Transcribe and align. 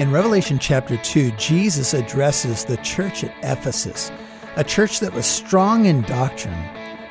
In 0.00 0.10
Revelation 0.10 0.58
chapter 0.58 0.96
2, 0.96 1.32
Jesus 1.32 1.92
addresses 1.92 2.64
the 2.64 2.78
church 2.78 3.22
at 3.22 3.34
Ephesus, 3.42 4.10
a 4.56 4.64
church 4.64 4.98
that 5.00 5.12
was 5.12 5.26
strong 5.26 5.84
in 5.84 6.00
doctrine, 6.00 6.64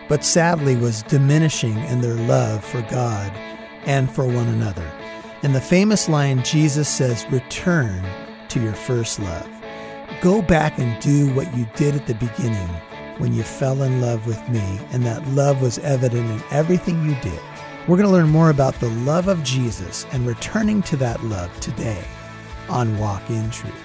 but 0.08 0.24
sadly 0.26 0.76
was 0.76 1.04
diminishing 1.04 1.78
in 1.84 2.02
their 2.02 2.16
love 2.16 2.66
for 2.66 2.82
God 2.90 3.32
and 3.86 4.10
for 4.10 4.26
one 4.26 4.48
another. 4.48 4.92
In 5.44 5.54
the 5.54 5.62
famous 5.62 6.10
line, 6.10 6.44
Jesus 6.44 6.90
says, 6.90 7.28
Return 7.30 8.04
to 8.48 8.60
your 8.60 8.74
first 8.74 9.20
love. 9.20 9.48
Go 10.20 10.42
back 10.42 10.80
and 10.80 11.00
do 11.00 11.32
what 11.36 11.56
you 11.56 11.68
did 11.76 11.94
at 11.94 12.08
the 12.08 12.16
beginning 12.16 12.70
when 13.20 13.36
you 13.36 13.44
fell 13.44 13.84
in 13.84 14.02
love 14.02 14.26
with 14.26 14.50
me, 14.50 14.80
and 14.92 15.06
that 15.06 15.28
love 15.28 15.62
was 15.62 15.78
evident 15.80 16.28
in 16.28 16.44
everything 16.50 17.08
you 17.08 17.14
did. 17.22 17.40
We're 17.88 17.98
going 17.98 18.10
to 18.10 18.16
learn 18.16 18.30
more 18.30 18.50
about 18.50 18.74
the 18.80 18.90
love 18.90 19.28
of 19.28 19.44
Jesus 19.44 20.08
and 20.12 20.26
returning 20.26 20.82
to 20.84 20.98
that 20.98 21.24
love 21.24 21.56
today 21.60 22.04
on 22.70 22.98
Walk 22.98 23.30
in 23.30 23.50
Truth. 23.52 23.84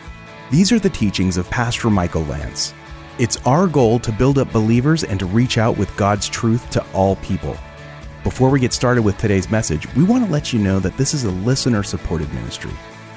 These 0.50 0.72
are 0.72 0.78
the 0.78 0.90
teachings 0.90 1.36
of 1.36 1.48
Pastor 1.50 1.90
Michael 1.90 2.24
Lance. 2.24 2.74
It's 3.18 3.36
our 3.46 3.66
goal 3.66 3.98
to 4.00 4.12
build 4.12 4.38
up 4.38 4.52
believers 4.52 5.04
and 5.04 5.18
to 5.20 5.26
reach 5.26 5.58
out 5.58 5.76
with 5.78 5.96
God's 5.96 6.28
truth 6.28 6.68
to 6.70 6.84
all 6.92 7.16
people. 7.16 7.56
Before 8.24 8.50
we 8.50 8.58
get 8.58 8.72
started 8.72 9.02
with 9.02 9.18
today's 9.18 9.50
message, 9.50 9.92
we 9.94 10.02
want 10.02 10.24
to 10.24 10.30
let 10.30 10.52
you 10.52 10.58
know 10.58 10.80
that 10.80 10.96
this 10.96 11.14
is 11.14 11.24
a 11.24 11.30
listener 11.30 11.82
supported 11.82 12.32
ministry. 12.34 12.72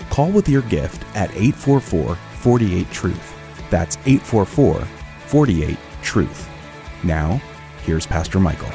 Call 0.10 0.32
with 0.32 0.50
your 0.50 0.62
gift 0.64 1.04
at 1.16 1.30
844 1.32 2.16
48 2.16 2.92
Truth. 2.92 3.34
That's 3.70 3.98
844 4.06 4.82
48 5.28 5.78
Truth. 6.02 6.50
Now, 7.04 7.42
here's 7.84 8.06
Pastor 8.06 8.40
Michael. 8.40 8.70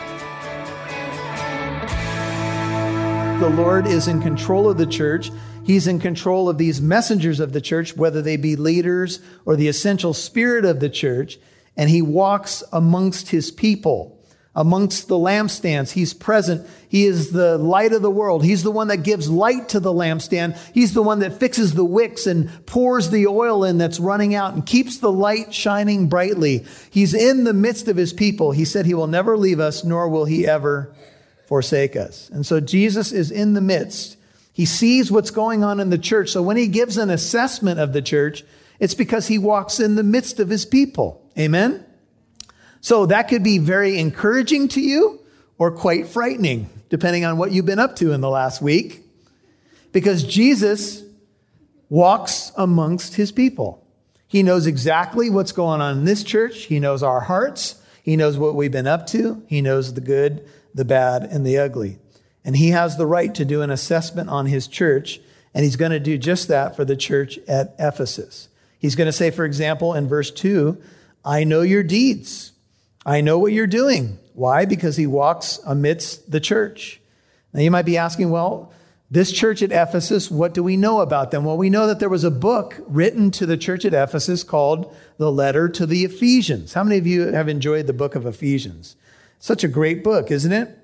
The 3.41 3.51
Lord 3.51 3.87
is 3.87 4.09
in 4.09 4.23
control 4.23 4.71
of 4.71 4.79
the 4.79 4.87
church. 4.87 5.31
He's 5.65 5.87
in 5.87 6.01
control 6.01 6.49
of 6.49 6.59
these 6.59 6.81
messengers 6.81 7.41
of 7.41 7.53
the 7.53 7.61
church, 7.61 7.97
whether 7.97 8.23
they 8.23 8.37
be 8.37 8.57
leaders 8.57 9.21
or 9.45 9.57
the 9.57 9.69
essential 9.69 10.15
spirit 10.15 10.65
of 10.65 10.81
the 10.81 10.91
church, 10.91 11.39
and 11.77 11.89
he 11.89 12.03
walks 12.03 12.63
amongst 12.73 13.31
his 13.31 13.51
people 13.51 14.19
amongst 14.55 15.09
the 15.09 15.17
lampstands. 15.17 15.93
He's 15.93 16.13
present. 16.13 16.67
He 16.89 17.05
is 17.05 17.31
the 17.31 17.57
light 17.57 17.93
of 17.93 18.03
the 18.03 18.11
world. 18.11 18.45
He's 18.45 18.63
the 18.63 18.71
one 18.71 18.89
that 18.89 18.99
gives 18.99 19.31
light 19.31 19.71
to 19.71 19.81
the 19.81 19.93
lampstand. 19.93 20.59
He's 20.75 20.93
the 20.93 21.03
one 21.03 21.21
that 21.21 21.39
fixes 21.39 21.75
the 21.75 21.85
wicks 21.85 22.27
and 22.27 22.51
pours 22.67 23.11
the 23.11 23.27
oil 23.27 23.65
in 23.65 23.79
that's 23.79 23.99
running 23.99 24.35
out 24.35 24.55
and 24.55 24.65
keeps 24.65 24.99
the 24.99 25.13
light 25.13 25.55
shining 25.55 26.09
brightly. 26.09 26.67
He's 26.91 27.15
in 27.15 27.45
the 27.45 27.55
midst 27.55 27.89
of 27.89 27.97
his 27.97 28.13
people. 28.13 28.53
He 28.53 28.67
said 28.67 28.85
he 28.85 28.95
will 28.95 29.07
never 29.07 29.39
leave 29.39 29.61
us, 29.61 29.85
nor 29.85 30.09
will 30.09 30.27
he 30.27 30.47
ever 30.47 30.95
forsake 31.47 31.97
us. 31.97 32.29
And 32.31 32.45
so 32.45 32.61
Jesus 32.61 33.13
is 33.13 33.31
in 33.31 33.55
the 33.55 33.61
midst. 33.61 34.19
He 34.53 34.67
sees 34.67 35.11
what's 35.11 35.31
going 35.31 35.65
on 35.65 35.81
in 35.81 35.91
the 35.91 35.99
church. 35.99 36.31
So 36.31 36.43
when 36.43 36.57
he 36.57 36.69
gives 36.69 36.97
an 36.99 37.11
assessment 37.11 37.81
of 37.81 37.93
the 37.93 38.03
church, 38.03 38.45
it's 38.79 38.95
because 38.95 39.29
he 39.29 39.39
walks 39.39 39.81
in 39.81 39.95
the 39.95 40.03
midst 40.03 40.41
of 40.41 40.49
his 40.49 40.67
people. 40.67 41.27
Amen? 41.39 41.85
So 42.81 43.07
that 43.07 43.29
could 43.29 43.43
be 43.43 43.59
very 43.59 43.99
encouraging 43.99 44.69
to 44.69 44.81
you 44.81 45.21
or 45.57 45.71
quite 45.71 46.09
frightening, 46.09 46.69
depending 46.91 47.25
on 47.25 47.39
what 47.39 47.53
you've 47.53 47.65
been 47.65 47.79
up 47.79 47.97
to 47.97 48.13
in 48.13 48.21
the 48.21 48.29
last 48.29 48.61
week. 48.61 49.05
Because 49.93 50.25
Jesus 50.25 51.03
walks 51.89 52.53
amongst 52.57 53.15
his 53.15 53.31
people. 53.31 53.87
He 54.27 54.43
knows 54.43 54.67
exactly 54.67 55.31
what's 55.31 55.53
going 55.53 55.81
on 55.81 55.99
in 55.99 56.05
this 56.05 56.25
church. 56.25 56.63
He 56.65 56.81
knows 56.81 57.03
our 57.03 57.21
hearts. 57.21 57.81
He 58.03 58.17
knows 58.17 58.39
what 58.39 58.55
we've 58.55 58.73
been 58.73 58.87
up 58.87 59.07
to. 59.09 59.43
He 59.47 59.61
knows 59.61 59.95
the 59.95 60.01
good, 60.01 60.49
the 60.75 60.85
bad, 60.85 61.23
and 61.23 61.47
the 61.47 61.59
ugly. 61.59 61.99
And 62.45 62.57
he 62.57 62.71
has 62.71 62.97
the 62.97 63.07
right 63.07 63.35
to 63.35 63.45
do 63.45 63.63
an 63.63 63.71
assessment 63.71 64.29
on 64.29 64.47
his 64.47 64.67
church. 64.67 65.21
And 65.55 65.65
he's 65.65 65.77
going 65.77 65.93
to 65.93 66.01
do 66.01 66.19
just 66.19 66.49
that 66.49 66.75
for 66.77 66.85
the 66.85 66.97
church 66.97 67.39
at 67.47 67.75
Ephesus. 67.79 68.49
He's 68.79 68.97
going 68.97 69.07
to 69.07 69.13
say, 69.13 69.31
for 69.31 69.45
example, 69.45 69.95
in 69.95 70.09
verse 70.09 70.31
2, 70.31 70.81
I 71.25 71.45
know 71.45 71.61
your 71.61 71.83
deeds. 71.83 72.53
I 73.07 73.21
know 73.21 73.39
what 73.39 73.53
you're 73.53 73.67
doing. 73.67 74.19
Why? 74.35 74.65
Because 74.65 74.97
he 74.97 75.07
walks 75.07 75.61
amidst 75.67 76.31
the 76.31 76.41
church. 76.41 77.01
Now 77.53 77.61
you 77.61 77.71
might 77.71 77.85
be 77.85 77.97
asking, 77.97 78.31
well, 78.31 78.73
this 79.11 79.31
church 79.31 79.63
at 79.63 79.73
Ephesus, 79.73 80.31
what 80.31 80.55
do 80.55 80.63
we 80.63 80.77
know 80.77 81.01
about 81.01 81.31
them? 81.31 81.45
Well, 81.45 81.59
we 81.59 81.69
know 81.69 81.87
that 81.87 82.01
there 82.01 82.09
was 82.09 82.25
a 82.25 82.31
book 82.31 82.77
written 82.87 83.31
to 83.33 83.45
the 83.45 83.59
church 83.59 83.85
at 83.85 83.93
Ephesus 83.93 84.43
called 84.43 84.97
The 85.19 85.31
Letter 85.31 85.69
to 85.69 85.85
the 85.85 86.05
Ephesians. 86.05 86.73
How 86.73 86.83
many 86.83 86.97
of 86.97 87.07
you 87.07 87.27
have 87.27 87.49
enjoyed 87.49 87.87
the 87.87 87.93
book 87.93 88.15
of 88.15 88.25
Ephesians? 88.25 88.97
Such 89.39 89.65
a 89.65 89.69
great 89.69 90.03
book, 90.03 90.31
isn't 90.31 90.53
it? 90.53 90.79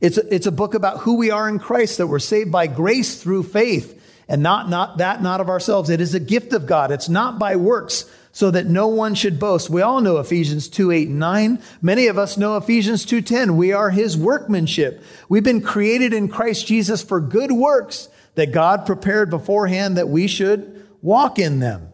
It's 0.00 0.18
a, 0.18 0.34
it's 0.34 0.46
a 0.46 0.52
book 0.52 0.74
about 0.74 1.00
who 1.00 1.16
we 1.16 1.30
are 1.30 1.48
in 1.48 1.58
Christ, 1.58 1.98
that 1.98 2.06
we're 2.06 2.18
saved 2.18 2.50
by 2.50 2.66
grace 2.66 3.22
through 3.22 3.44
faith, 3.44 3.96
and 4.28 4.42
not, 4.42 4.68
not 4.68 4.98
that, 4.98 5.22
not 5.22 5.40
of 5.40 5.48
ourselves. 5.48 5.90
It 5.90 6.00
is 6.00 6.14
a 6.14 6.20
gift 6.20 6.52
of 6.52 6.66
God. 6.66 6.90
It's 6.90 7.08
not 7.08 7.38
by 7.38 7.56
works, 7.56 8.10
so 8.32 8.50
that 8.50 8.66
no 8.66 8.86
one 8.86 9.14
should 9.14 9.38
boast. 9.38 9.68
We 9.68 9.82
all 9.82 10.00
know 10.00 10.18
Ephesians 10.18 10.68
2, 10.68 10.90
8, 10.90 11.08
and 11.08 11.18
9. 11.18 11.62
Many 11.82 12.06
of 12.06 12.16
us 12.16 12.36
know 12.36 12.56
Ephesians 12.56 13.04
2, 13.04 13.22
10. 13.22 13.56
We 13.56 13.72
are 13.72 13.90
his 13.90 14.16
workmanship. 14.16 15.02
We've 15.28 15.44
been 15.44 15.60
created 15.60 16.14
in 16.14 16.28
Christ 16.28 16.66
Jesus 16.66 17.02
for 17.02 17.20
good 17.20 17.52
works 17.52 18.08
that 18.36 18.52
God 18.52 18.86
prepared 18.86 19.30
beforehand 19.30 19.96
that 19.96 20.08
we 20.08 20.26
should 20.26 20.86
walk 21.02 21.38
in 21.38 21.58
them. 21.58 21.92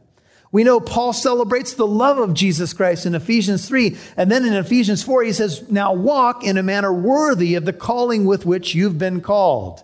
We 0.56 0.64
know 0.64 0.80
Paul 0.80 1.12
celebrates 1.12 1.74
the 1.74 1.86
love 1.86 2.16
of 2.16 2.32
Jesus 2.32 2.72
Christ 2.72 3.04
in 3.04 3.14
Ephesians 3.14 3.68
3. 3.68 3.94
And 4.16 4.32
then 4.32 4.42
in 4.46 4.54
Ephesians 4.54 5.02
4, 5.02 5.24
he 5.24 5.34
says, 5.34 5.70
Now 5.70 5.92
walk 5.92 6.44
in 6.44 6.56
a 6.56 6.62
manner 6.62 6.90
worthy 6.90 7.56
of 7.56 7.66
the 7.66 7.74
calling 7.74 8.24
with 8.24 8.46
which 8.46 8.74
you've 8.74 8.96
been 8.96 9.20
called. 9.20 9.82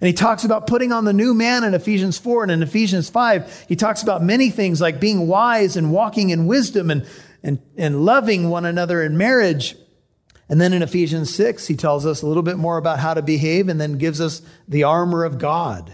And 0.00 0.06
he 0.06 0.12
talks 0.12 0.44
about 0.44 0.68
putting 0.68 0.92
on 0.92 1.06
the 1.06 1.12
new 1.12 1.34
man 1.34 1.64
in 1.64 1.74
Ephesians 1.74 2.18
4 2.18 2.44
and 2.44 2.52
in 2.52 2.62
Ephesians 2.62 3.10
5. 3.10 3.64
He 3.66 3.74
talks 3.74 4.04
about 4.04 4.22
many 4.22 4.50
things 4.50 4.80
like 4.80 5.00
being 5.00 5.26
wise 5.26 5.76
and 5.76 5.90
walking 5.90 6.30
in 6.30 6.46
wisdom 6.46 6.92
and, 6.92 7.04
and, 7.42 7.58
and 7.76 8.04
loving 8.04 8.48
one 8.48 8.64
another 8.64 9.02
in 9.02 9.18
marriage. 9.18 9.74
And 10.48 10.60
then 10.60 10.72
in 10.72 10.84
Ephesians 10.84 11.34
6, 11.34 11.66
he 11.66 11.74
tells 11.74 12.06
us 12.06 12.22
a 12.22 12.28
little 12.28 12.44
bit 12.44 12.58
more 12.58 12.78
about 12.78 13.00
how 13.00 13.14
to 13.14 13.22
behave 13.22 13.68
and 13.68 13.80
then 13.80 13.98
gives 13.98 14.20
us 14.20 14.40
the 14.68 14.84
armor 14.84 15.24
of 15.24 15.38
God. 15.38 15.92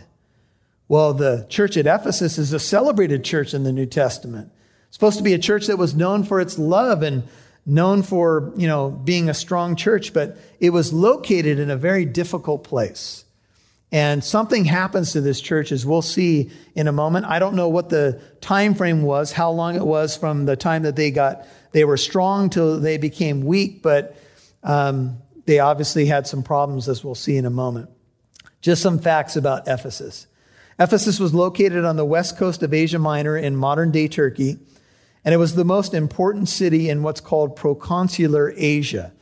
Well, 0.88 1.12
the 1.12 1.47
church 1.50 1.76
at 1.76 1.87
Ephesus 1.87 2.38
is 2.38 2.53
a 2.54 2.59
celebrated 2.59 3.22
church 3.22 3.53
in 3.53 3.62
the 3.62 3.72
New 3.72 3.87
Testament. 3.87 4.50
It's 4.87 4.97
supposed 4.97 5.19
to 5.19 5.22
be 5.25 5.34
a 5.34 5.38
church 5.38 5.66
that 5.66 5.76
was 5.76 5.94
known 5.94 6.25
for 6.25 6.41
its 6.41 6.59
love 6.59 7.03
and 7.03 7.25
known 7.66 8.03
for, 8.03 8.53
you 8.56 8.66
know, 8.66 8.91
being 8.91 9.28
a 9.28 9.34
strong 9.34 9.76
church, 9.76 10.15
but 10.15 10.38
it 10.59 10.71
was 10.71 10.93
located 10.93 11.59
in 11.59 11.71
a 11.71 11.76
very 11.76 12.06
difficult 12.06 12.65
place. 12.65 13.26
And 13.93 14.25
something 14.25 14.65
happens 14.65 15.12
to 15.12 15.21
this 15.21 15.41
church 15.41 15.72
as 15.72 15.84
we'll 15.84 16.03
see 16.03 16.50
in 16.75 16.88
a 16.88 16.93
moment. 16.93 17.26
I 17.26 17.38
don't 17.38 17.55
know 17.55 17.69
what 17.69 17.91
the 17.91 18.20
time 18.41 18.75
frame 18.75 19.03
was, 19.03 19.32
how 19.32 19.50
long 19.50 19.76
it 19.76 19.84
was 19.84 20.16
from 20.16 20.47
the 20.47 20.56
time 20.56 20.82
that 20.82 20.97
they 20.97 21.10
got 21.10 21.47
they 21.72 21.84
were 21.84 21.99
strong 21.99 22.49
till 22.49 22.81
they 22.81 22.97
became 22.97 23.44
weak, 23.44 23.82
but 23.82 24.16
um, 24.62 25.19
they 25.44 25.59
obviously 25.59 26.06
had 26.06 26.26
some 26.26 26.43
problems, 26.43 26.88
as 26.88 27.05
we'll 27.05 27.15
see 27.15 27.37
in 27.37 27.44
a 27.44 27.50
moment. 27.50 27.91
Just 28.62 28.81
some 28.82 28.99
facts 28.99 29.37
about 29.37 29.69
Ephesus. 29.69 30.26
Ephesus 30.78 31.19
was 31.19 31.34
located 31.34 31.84
on 31.84 31.97
the 31.97 32.05
west 32.05 32.37
coast 32.37 32.62
of 32.62 32.72
Asia 32.72 32.99
Minor 32.99 33.37
in 33.37 33.56
modern 33.56 33.91
day 33.91 34.06
Turkey, 34.06 34.59
and 35.25 35.34
it 35.34 35.39
was 35.39 35.56
the 35.56 35.65
most 35.65 35.93
important 35.93 36.49
city 36.49 36.89
in 36.89 37.03
what's 37.03 37.21
called 37.21 37.56
proconsular 37.56 38.55
Asia. 38.56 39.12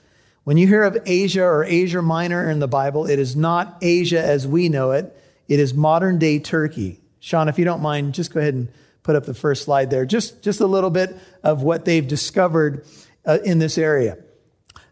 When 0.44 0.58
you 0.58 0.66
hear 0.66 0.84
of 0.84 0.98
Asia 1.06 1.42
or 1.42 1.64
Asia 1.64 2.02
Minor 2.02 2.50
in 2.50 2.58
the 2.58 2.68
Bible, 2.68 3.06
it 3.06 3.18
is 3.18 3.34
not 3.34 3.78
Asia 3.80 4.22
as 4.22 4.46
we 4.46 4.68
know 4.68 4.92
it. 4.92 5.16
It 5.48 5.58
is 5.58 5.72
modern 5.72 6.18
day 6.18 6.38
Turkey. 6.38 7.00
Sean, 7.20 7.48
if 7.48 7.58
you 7.58 7.64
don't 7.64 7.82
mind, 7.82 8.14
just 8.14 8.34
go 8.34 8.40
ahead 8.40 8.54
and 8.54 8.68
put 9.02 9.16
up 9.16 9.24
the 9.24 9.34
first 9.34 9.64
slide 9.64 9.90
there. 9.90 10.04
Just, 10.04 10.42
just 10.42 10.60
a 10.60 10.66
little 10.66 10.90
bit 10.90 11.16
of 11.42 11.62
what 11.62 11.84
they've 11.84 12.06
discovered 12.06 12.84
uh, 13.24 13.38
in 13.44 13.58
this 13.58 13.78
area. 13.78 14.18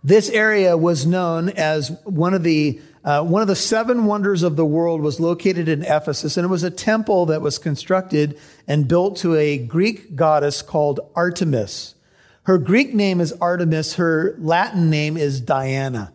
This 0.02 0.30
area 0.30 0.76
was 0.76 1.06
known 1.06 1.50
as 1.50 1.90
one 2.04 2.34
of 2.34 2.42
the 2.42 2.80
uh, 3.04 3.22
one 3.22 3.42
of 3.42 3.48
the 3.48 3.56
seven 3.56 4.06
wonders 4.06 4.42
of 4.42 4.56
the 4.56 4.64
world 4.64 5.02
was 5.02 5.20
located 5.20 5.68
in 5.68 5.82
Ephesus, 5.82 6.36
and 6.36 6.44
it 6.44 6.48
was 6.48 6.62
a 6.62 6.70
temple 6.70 7.26
that 7.26 7.42
was 7.42 7.58
constructed 7.58 8.38
and 8.66 8.88
built 8.88 9.18
to 9.18 9.34
a 9.34 9.58
Greek 9.58 10.16
goddess 10.16 10.62
called 10.62 11.00
Artemis. 11.14 11.94
Her 12.44 12.58
Greek 12.58 12.94
name 12.94 13.20
is 13.20 13.32
Artemis. 13.32 13.94
Her 13.94 14.34
Latin 14.38 14.88
name 14.90 15.16
is 15.16 15.40
Diana. 15.40 16.12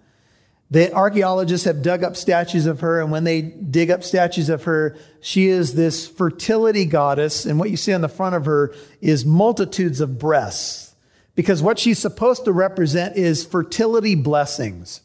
The 0.72 0.94
archaeologists 0.94 1.66
have 1.66 1.82
dug 1.82 2.04
up 2.04 2.16
statues 2.16 2.68
of 2.68 2.82
her, 2.82 3.02
and 3.02 3.12
when 3.12 3.24
they 3.24 3.42
dig 3.42 3.90
up 3.90 4.04
statues 4.04 4.50
of 4.50 4.64
her, 4.64 4.96
she 5.20 5.48
is 5.48 5.74
this 5.74 6.08
fertility 6.08 6.86
goddess. 6.86 7.46
And 7.46 7.60
what 7.60 7.72
you 7.72 7.78
see 7.78 7.94
on 7.94 8.02
the 8.02 8.10
front 8.10 8.36
of 8.36 8.46
her 8.46 8.74
is 9.02 9.26
multitudes 9.26 10.00
of 10.00 10.20
breasts, 10.20 10.96
because 11.36 11.64
what 11.64 11.80
she's 11.80 11.98
supposed 11.98 12.46
to 12.46 12.52
represent 12.52 13.16
is 13.16 13.44
fertility 13.44 14.14
blessings. 14.14 15.02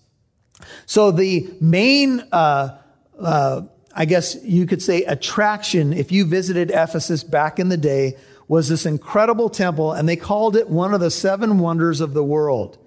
So 0.86 1.10
the 1.10 1.52
main, 1.60 2.20
uh, 2.32 2.78
uh, 3.18 3.62
I 3.94 4.04
guess 4.04 4.36
you 4.42 4.66
could 4.66 4.82
say, 4.82 5.04
attraction, 5.04 5.92
if 5.92 6.12
you 6.12 6.24
visited 6.24 6.70
Ephesus 6.70 7.24
back 7.24 7.58
in 7.58 7.68
the 7.68 7.76
day, 7.76 8.16
was 8.48 8.68
this 8.68 8.86
incredible 8.86 9.48
temple, 9.48 9.92
and 9.92 10.08
they 10.08 10.16
called 10.16 10.56
it 10.56 10.68
one 10.68 10.92
of 10.94 11.00
the 11.00 11.10
seven 11.10 11.58
wonders 11.58 12.00
of 12.00 12.12
the 12.14 12.24
world. 12.24 12.78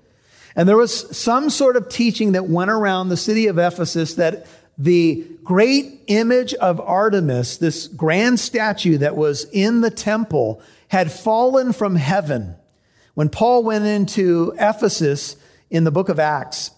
And 0.56 0.68
there 0.68 0.78
was 0.78 1.16
some 1.16 1.50
sort 1.50 1.76
of 1.76 1.90
teaching 1.90 2.34
that 2.34 2.48
went 2.48 2.72
around 2.72 3.10
the 3.10 3.18
city 3.18 3.48
of 3.48 3.58
Ephesus 3.58 4.16
that 4.16 4.48
the 4.78 5.26
great 5.44 6.02
image 6.08 6.54
of 6.56 6.80
Artemis, 6.80 7.58
this 7.58 7.88
grand 7.88 8.40
statue 8.40 8.98
that 9.00 9.16
was 9.16 9.46
in 9.52 9.82
the 9.82 9.90
temple, 9.92 10.62
had 10.90 11.12
fallen 11.12 11.74
from 11.74 11.96
heaven. 11.96 12.56
When 13.14 13.30
Paul 13.30 13.64
went 13.64 13.86
into 13.86 14.56
Ephesus 14.60 15.36
in 15.70 15.84
the 15.84 15.92
book 15.92 16.10
of 16.10 16.20
Acts, 16.20 16.72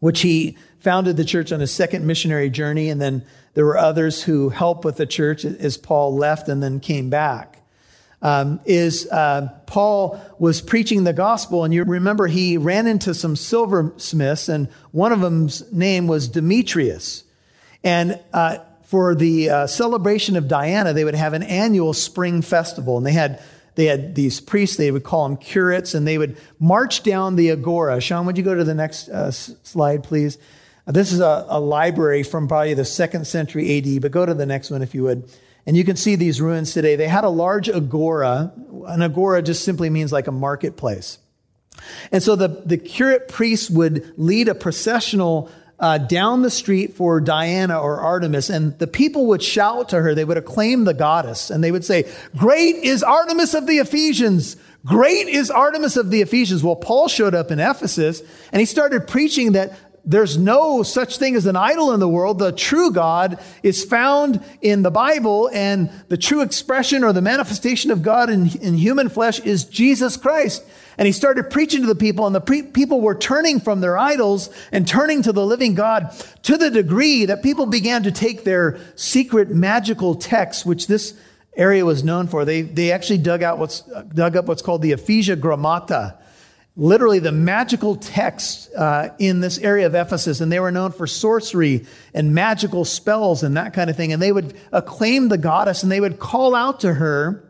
which 0.00 0.20
he 0.20 0.56
founded 0.80 1.16
the 1.16 1.24
church 1.24 1.52
on 1.52 1.60
his 1.60 1.72
second 1.72 2.06
missionary 2.06 2.50
journey, 2.50 2.90
and 2.90 3.00
then 3.00 3.24
there 3.54 3.64
were 3.64 3.78
others 3.78 4.22
who 4.22 4.50
helped 4.50 4.84
with 4.84 4.96
the 4.96 5.06
church 5.06 5.44
as 5.44 5.76
Paul 5.76 6.16
left 6.16 6.48
and 6.48 6.62
then 6.62 6.80
came 6.80 7.10
back. 7.10 7.62
Um, 8.22 8.60
is 8.64 9.06
uh, 9.10 9.48
Paul 9.66 10.20
was 10.38 10.60
preaching 10.60 11.04
the 11.04 11.12
gospel, 11.12 11.64
and 11.64 11.72
you 11.72 11.84
remember 11.84 12.26
he 12.26 12.56
ran 12.56 12.86
into 12.86 13.14
some 13.14 13.36
silversmiths, 13.36 14.48
and 14.48 14.68
one 14.90 15.12
of 15.12 15.20
them's 15.20 15.70
name 15.72 16.06
was 16.06 16.28
Demetrius. 16.28 17.24
And 17.84 18.18
uh, 18.32 18.58
for 18.84 19.14
the 19.14 19.50
uh, 19.50 19.66
celebration 19.66 20.36
of 20.36 20.48
Diana, 20.48 20.92
they 20.92 21.04
would 21.04 21.14
have 21.14 21.34
an 21.34 21.42
annual 21.42 21.92
spring 21.92 22.42
festival, 22.42 22.96
and 22.96 23.06
they 23.06 23.12
had 23.12 23.42
they 23.76 23.86
had 23.86 24.14
these 24.14 24.40
priests. 24.40 24.76
They 24.76 24.90
would 24.90 25.04
call 25.04 25.28
them 25.28 25.36
curates, 25.36 25.94
and 25.94 26.06
they 26.06 26.18
would 26.18 26.36
march 26.58 27.02
down 27.02 27.36
the 27.36 27.50
agora. 27.50 28.00
Sean, 28.00 28.26
would 28.26 28.36
you 28.36 28.42
go 28.42 28.54
to 28.54 28.64
the 28.64 28.74
next 28.74 29.08
uh, 29.08 29.30
slide, 29.30 30.02
please? 30.02 30.38
Uh, 30.86 30.92
this 30.92 31.12
is 31.12 31.20
a, 31.20 31.46
a 31.48 31.60
library 31.60 32.22
from 32.22 32.48
probably 32.48 32.74
the 32.74 32.84
second 32.84 33.26
century 33.26 33.78
AD, 33.78 34.02
but 34.02 34.10
go 34.10 34.26
to 34.26 34.34
the 34.34 34.46
next 34.46 34.70
one 34.70 34.82
if 34.82 34.94
you 34.94 35.04
would. 35.04 35.30
And 35.66 35.76
you 35.76 35.84
can 35.84 35.96
see 35.96 36.16
these 36.16 36.40
ruins 36.40 36.72
today. 36.72 36.96
They 36.96 37.08
had 37.08 37.24
a 37.24 37.28
large 37.28 37.68
agora. 37.68 38.52
An 38.86 39.02
agora 39.02 39.42
just 39.42 39.64
simply 39.64 39.90
means 39.90 40.12
like 40.12 40.26
a 40.26 40.32
marketplace. 40.32 41.18
And 42.12 42.22
so 42.22 42.36
the, 42.36 42.48
the 42.48 42.78
curate 42.78 43.28
priests 43.28 43.68
would 43.68 44.14
lead 44.16 44.48
a 44.48 44.54
processional 44.54 45.50
uh, 45.78 45.98
down 45.98 46.42
the 46.42 46.50
street 46.50 46.94
for 46.94 47.20
Diana 47.20 47.78
or 47.78 48.00
Artemis, 48.00 48.48
and 48.48 48.78
the 48.78 48.86
people 48.86 49.26
would 49.26 49.42
shout 49.42 49.90
to 49.90 50.00
her. 50.00 50.14
They 50.14 50.24
would 50.24 50.38
acclaim 50.38 50.84
the 50.84 50.94
goddess, 50.94 51.50
and 51.50 51.62
they 51.62 51.70
would 51.70 51.84
say, 51.84 52.10
Great 52.36 52.76
is 52.76 53.02
Artemis 53.02 53.54
of 53.54 53.66
the 53.66 53.78
Ephesians! 53.78 54.56
Great 54.84 55.26
is 55.26 55.50
Artemis 55.50 55.96
of 55.96 56.10
the 56.10 56.22
Ephesians. 56.22 56.62
Well, 56.62 56.76
Paul 56.76 57.08
showed 57.08 57.34
up 57.34 57.50
in 57.50 57.58
Ephesus, 57.58 58.22
and 58.52 58.60
he 58.60 58.66
started 58.66 59.08
preaching 59.08 59.52
that 59.52 59.76
there's 60.04 60.38
no 60.38 60.84
such 60.84 61.18
thing 61.18 61.34
as 61.34 61.46
an 61.46 61.56
idol 61.56 61.92
in 61.92 61.98
the 61.98 62.08
world. 62.08 62.38
The 62.38 62.52
true 62.52 62.92
God 62.92 63.42
is 63.64 63.84
found 63.84 64.40
in 64.62 64.82
the 64.82 64.90
Bible, 64.92 65.50
and 65.52 65.90
the 66.06 66.16
true 66.16 66.40
expression 66.40 67.02
or 67.02 67.12
the 67.12 67.20
manifestation 67.20 67.90
of 67.90 68.02
God 68.02 68.30
in, 68.30 68.56
in 68.58 68.74
human 68.74 69.08
flesh 69.08 69.40
is 69.40 69.64
Jesus 69.64 70.16
Christ. 70.16 70.64
And 70.98 71.06
he 71.06 71.12
started 71.12 71.50
preaching 71.50 71.82
to 71.82 71.86
the 71.86 71.94
people, 71.94 72.26
and 72.26 72.34
the 72.34 72.40
pre- 72.40 72.62
people 72.62 73.00
were 73.00 73.14
turning 73.14 73.60
from 73.60 73.80
their 73.80 73.98
idols 73.98 74.50
and 74.72 74.86
turning 74.86 75.22
to 75.22 75.32
the 75.32 75.44
living 75.44 75.74
God 75.74 76.14
to 76.44 76.56
the 76.56 76.70
degree 76.70 77.26
that 77.26 77.42
people 77.42 77.66
began 77.66 78.02
to 78.04 78.12
take 78.12 78.44
their 78.44 78.78
secret 78.94 79.50
magical 79.50 80.14
texts, 80.14 80.64
which 80.64 80.86
this 80.86 81.14
area 81.56 81.84
was 81.84 82.04
known 82.04 82.28
for. 82.28 82.44
They, 82.44 82.62
they 82.62 82.92
actually 82.92 83.18
dug 83.18 83.42
out 83.42 83.58
what's, 83.58 83.80
dug 84.14 84.36
up 84.36 84.46
what's 84.46 84.62
called 84.62 84.82
the 84.82 84.92
Ephesia 84.92 85.36
Grammata 85.36 86.18
literally 86.76 87.18
the 87.18 87.32
magical 87.32 87.96
texts 87.96 88.68
uh, 88.74 89.14
in 89.18 89.40
this 89.40 89.58
area 89.58 89.86
of 89.86 89.94
Ephesus, 89.94 90.40
and 90.40 90.52
they 90.52 90.60
were 90.60 90.70
known 90.70 90.92
for 90.92 91.06
sorcery 91.06 91.86
and 92.12 92.34
magical 92.34 92.84
spells 92.84 93.42
and 93.42 93.56
that 93.56 93.72
kind 93.72 93.88
of 93.88 93.96
thing. 93.96 94.12
And 94.12 94.20
they 94.20 94.32
would 94.32 94.54
acclaim 94.72 95.28
the 95.28 95.38
goddess 95.38 95.82
and 95.82 95.90
they 95.90 96.00
would 96.00 96.18
call 96.18 96.54
out 96.54 96.80
to 96.80 96.94
her, 96.94 97.45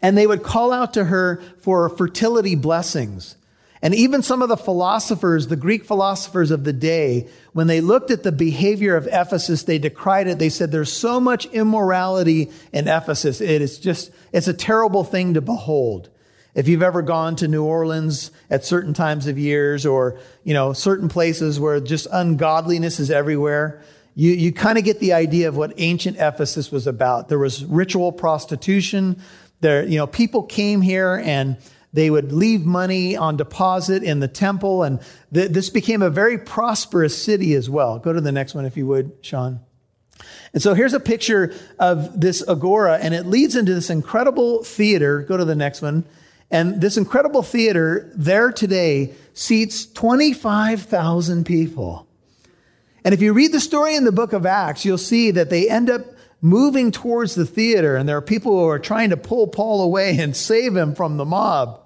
and 0.00 0.16
they 0.16 0.26
would 0.26 0.42
call 0.42 0.72
out 0.72 0.94
to 0.94 1.04
her 1.04 1.42
for 1.60 1.88
fertility 1.88 2.54
blessings. 2.54 3.36
And 3.84 3.96
even 3.96 4.22
some 4.22 4.42
of 4.42 4.48
the 4.48 4.56
philosophers, 4.56 5.48
the 5.48 5.56
Greek 5.56 5.84
philosophers 5.84 6.52
of 6.52 6.62
the 6.62 6.72
day, 6.72 7.26
when 7.52 7.66
they 7.66 7.80
looked 7.80 8.12
at 8.12 8.22
the 8.22 8.30
behavior 8.30 8.94
of 8.94 9.08
Ephesus, 9.10 9.64
they 9.64 9.78
decried 9.78 10.28
it. 10.28 10.38
They 10.38 10.50
said, 10.50 10.70
there's 10.70 10.92
so 10.92 11.18
much 11.18 11.46
immorality 11.46 12.52
in 12.72 12.86
Ephesus. 12.86 13.40
It 13.40 13.60
is 13.60 13.80
just, 13.80 14.12
it's 14.32 14.46
a 14.46 14.54
terrible 14.54 15.02
thing 15.02 15.34
to 15.34 15.40
behold. 15.40 16.10
If 16.54 16.68
you've 16.68 16.82
ever 16.82 17.02
gone 17.02 17.34
to 17.36 17.48
New 17.48 17.64
Orleans 17.64 18.30
at 18.50 18.64
certain 18.64 18.94
times 18.94 19.26
of 19.26 19.36
years 19.36 19.84
or, 19.84 20.20
you 20.44 20.54
know, 20.54 20.74
certain 20.74 21.08
places 21.08 21.58
where 21.58 21.80
just 21.80 22.06
ungodliness 22.12 23.00
is 23.00 23.10
everywhere, 23.10 23.82
you, 24.14 24.30
you 24.30 24.52
kind 24.52 24.76
of 24.76 24.84
get 24.84 25.00
the 25.00 25.14
idea 25.14 25.48
of 25.48 25.56
what 25.56 25.72
ancient 25.78 26.18
Ephesus 26.18 26.70
was 26.70 26.86
about. 26.86 27.30
There 27.30 27.38
was 27.38 27.64
ritual 27.64 28.12
prostitution. 28.12 29.20
There, 29.62 29.84
you 29.84 29.96
know, 29.96 30.06
people 30.06 30.42
came 30.42 30.82
here 30.82 31.22
and 31.24 31.56
they 31.92 32.10
would 32.10 32.32
leave 32.32 32.66
money 32.66 33.16
on 33.16 33.36
deposit 33.36 34.02
in 34.02 34.20
the 34.20 34.28
temple. 34.28 34.82
And 34.82 35.00
th- 35.32 35.50
this 35.50 35.70
became 35.70 36.02
a 36.02 36.10
very 36.10 36.36
prosperous 36.36 37.20
city 37.20 37.54
as 37.54 37.70
well. 37.70 37.98
Go 37.98 38.12
to 38.12 38.20
the 38.20 38.32
next 38.32 38.54
one 38.54 38.64
if 38.64 38.76
you 38.76 38.86
would, 38.88 39.12
Sean. 39.20 39.60
And 40.52 40.62
so 40.62 40.74
here's 40.74 40.94
a 40.94 41.00
picture 41.00 41.54
of 41.78 42.20
this 42.20 42.46
agora, 42.46 42.98
and 42.98 43.14
it 43.14 43.26
leads 43.26 43.56
into 43.56 43.72
this 43.74 43.88
incredible 43.88 44.62
theater. 44.64 45.22
Go 45.22 45.36
to 45.36 45.44
the 45.44 45.54
next 45.54 45.80
one. 45.80 46.04
And 46.50 46.80
this 46.80 46.96
incredible 46.96 47.42
theater 47.42 48.10
there 48.14 48.52
today 48.52 49.14
seats 49.32 49.86
25,000 49.86 51.46
people. 51.46 52.06
And 53.04 53.14
if 53.14 53.22
you 53.22 53.32
read 53.32 53.52
the 53.52 53.60
story 53.60 53.96
in 53.96 54.04
the 54.04 54.12
book 54.12 54.32
of 54.32 54.44
Acts, 54.44 54.84
you'll 54.84 54.98
see 54.98 55.30
that 55.30 55.50
they 55.50 55.68
end 55.68 55.88
up 55.88 56.04
moving 56.42 56.90
towards 56.90 57.34
the 57.34 57.46
theater, 57.46 57.96
and 57.96 58.06
there 58.06 58.16
are 58.18 58.22
people 58.22 58.52
who 58.52 58.68
are 58.68 58.78
trying 58.78 59.10
to 59.10 59.16
pull 59.16 59.46
Paul 59.46 59.80
away 59.80 60.18
and 60.18 60.36
save 60.36 60.76
him 60.76 60.94
from 60.94 61.16
the 61.16 61.24
mob. 61.24 61.78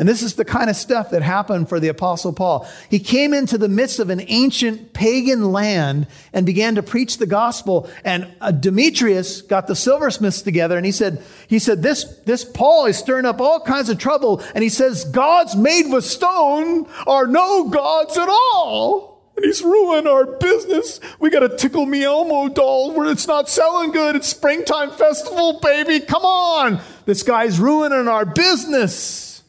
And 0.00 0.08
this 0.08 0.22
is 0.22 0.34
the 0.34 0.44
kind 0.44 0.70
of 0.70 0.76
stuff 0.76 1.10
that 1.10 1.22
happened 1.22 1.68
for 1.68 1.80
the 1.80 1.88
apostle 1.88 2.32
Paul. 2.32 2.68
He 2.88 3.00
came 3.00 3.34
into 3.34 3.58
the 3.58 3.68
midst 3.68 3.98
of 3.98 4.10
an 4.10 4.22
ancient 4.28 4.92
pagan 4.92 5.50
land 5.50 6.06
and 6.32 6.46
began 6.46 6.76
to 6.76 6.84
preach 6.84 7.18
the 7.18 7.26
gospel. 7.26 7.90
And 8.04 8.32
uh, 8.40 8.52
Demetrius 8.52 9.42
got 9.42 9.66
the 9.66 9.74
silversmiths 9.74 10.42
together 10.42 10.76
and 10.76 10.86
he 10.86 10.92
said, 10.92 11.20
he 11.48 11.58
said, 11.58 11.82
this, 11.82 12.04
this 12.26 12.44
Paul 12.44 12.86
is 12.86 12.96
stirring 12.96 13.26
up 13.26 13.40
all 13.40 13.58
kinds 13.58 13.88
of 13.88 13.98
trouble. 13.98 14.40
And 14.54 14.62
he 14.62 14.70
says, 14.70 15.04
gods 15.04 15.56
made 15.56 15.90
with 15.90 16.04
stone 16.04 16.86
are 17.08 17.26
no 17.26 17.68
gods 17.68 18.16
at 18.16 18.28
all. 18.28 19.17
And 19.38 19.44
he's 19.44 19.62
ruined 19.62 20.08
our 20.08 20.26
business. 20.26 20.98
We 21.20 21.30
got 21.30 21.44
a 21.44 21.56
Tickle 21.56 21.86
Me 21.86 22.02
Elmo 22.02 22.48
doll 22.48 22.90
where 22.92 23.08
it's 23.08 23.28
not 23.28 23.48
selling 23.48 23.92
good. 23.92 24.16
It's 24.16 24.26
springtime 24.26 24.90
festival, 24.90 25.60
baby. 25.60 26.00
Come 26.00 26.24
on. 26.24 26.80
This 27.04 27.22
guy's 27.22 27.60
ruining 27.60 28.08
our 28.08 28.26
business. 28.26 29.44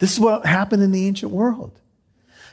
This 0.00 0.12
is 0.12 0.20
what 0.20 0.44
happened 0.44 0.82
in 0.82 0.92
the 0.92 1.06
ancient 1.06 1.32
world. 1.32 1.80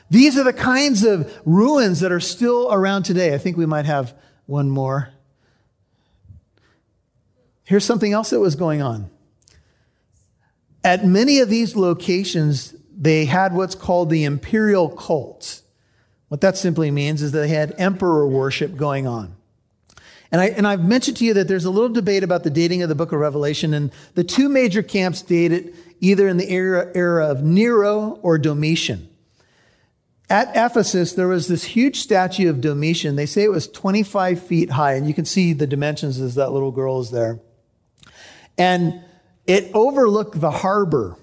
These 0.08 0.38
are 0.38 0.42
the 0.42 0.54
kinds 0.54 1.04
of 1.04 1.30
ruins 1.44 2.00
that 2.00 2.10
are 2.10 2.18
still 2.18 2.72
around 2.72 3.02
today. 3.02 3.34
I 3.34 3.38
think 3.38 3.58
we 3.58 3.66
might 3.66 3.84
have 3.84 4.14
one 4.46 4.70
more. 4.70 5.10
Here's 7.64 7.84
something 7.84 8.14
else 8.14 8.30
that 8.30 8.40
was 8.40 8.56
going 8.56 8.80
on. 8.80 9.10
At 10.82 11.04
many 11.04 11.40
of 11.40 11.50
these 11.50 11.76
locations, 11.76 12.74
they 12.90 13.26
had 13.26 13.52
what's 13.52 13.74
called 13.74 14.08
the 14.08 14.24
imperial 14.24 14.88
cult. 14.88 15.58
What 16.32 16.40
that 16.40 16.56
simply 16.56 16.90
means 16.90 17.20
is 17.20 17.32
that 17.32 17.40
they 17.40 17.48
had 17.48 17.74
emperor 17.76 18.26
worship 18.26 18.74
going 18.74 19.06
on. 19.06 19.36
And, 20.30 20.40
I, 20.40 20.46
and 20.46 20.66
I've 20.66 20.82
mentioned 20.82 21.18
to 21.18 21.26
you 21.26 21.34
that 21.34 21.46
there's 21.46 21.66
a 21.66 21.70
little 21.70 21.90
debate 21.90 22.24
about 22.24 22.42
the 22.42 22.48
dating 22.48 22.80
of 22.80 22.88
the 22.88 22.94
book 22.94 23.12
of 23.12 23.20
Revelation, 23.20 23.74
and 23.74 23.92
the 24.14 24.24
two 24.24 24.48
major 24.48 24.82
camps 24.82 25.20
date 25.20 25.52
it 25.52 25.74
either 26.00 26.26
in 26.28 26.38
the 26.38 26.50
era, 26.50 26.90
era 26.94 27.26
of 27.26 27.42
Nero 27.42 28.18
or 28.22 28.38
Domitian. 28.38 29.10
At 30.30 30.48
Ephesus, 30.56 31.12
there 31.12 31.28
was 31.28 31.48
this 31.48 31.64
huge 31.64 31.98
statue 31.98 32.48
of 32.48 32.62
Domitian. 32.62 33.16
They 33.16 33.26
say 33.26 33.42
it 33.42 33.50
was 33.50 33.68
25 33.68 34.42
feet 34.42 34.70
high, 34.70 34.94
and 34.94 35.06
you 35.06 35.12
can 35.12 35.26
see 35.26 35.52
the 35.52 35.66
dimensions 35.66 36.18
as 36.18 36.36
that 36.36 36.50
little 36.50 36.70
girl 36.70 36.98
is 37.00 37.10
there. 37.10 37.40
And 38.56 39.04
it 39.46 39.70
overlooked 39.74 40.40
the 40.40 40.50
harbor. 40.50 41.18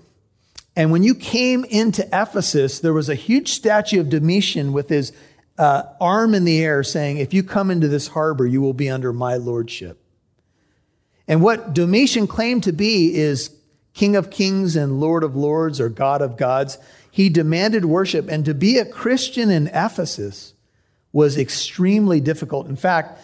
And 0.79 0.93
when 0.93 1.03
you 1.03 1.13
came 1.13 1.65
into 1.65 2.07
Ephesus, 2.07 2.79
there 2.79 2.93
was 2.93 3.09
a 3.09 3.15
huge 3.15 3.49
statue 3.51 3.99
of 3.99 4.07
Domitian 4.07 4.71
with 4.71 4.87
his 4.87 5.11
uh, 5.57 5.83
arm 5.99 6.33
in 6.33 6.45
the 6.45 6.63
air 6.63 6.83
saying, 6.83 7.17
If 7.17 7.33
you 7.33 7.43
come 7.43 7.69
into 7.69 7.89
this 7.89 8.07
harbor, 8.07 8.47
you 8.47 8.61
will 8.61 8.71
be 8.71 8.89
under 8.89 9.11
my 9.11 9.35
lordship. 9.35 10.01
And 11.27 11.41
what 11.41 11.73
Domitian 11.73 12.27
claimed 12.27 12.63
to 12.63 12.71
be 12.71 13.13
is 13.13 13.53
King 13.93 14.15
of 14.15 14.31
kings 14.31 14.77
and 14.77 15.01
Lord 15.01 15.25
of 15.25 15.35
lords 15.35 15.81
or 15.81 15.89
God 15.89 16.21
of 16.21 16.37
gods. 16.37 16.77
He 17.11 17.27
demanded 17.27 17.83
worship. 17.83 18.29
And 18.29 18.45
to 18.45 18.53
be 18.53 18.77
a 18.77 18.85
Christian 18.85 19.49
in 19.49 19.67
Ephesus 19.67 20.53
was 21.11 21.37
extremely 21.37 22.21
difficult. 22.21 22.67
In 22.67 22.77
fact, 22.77 23.19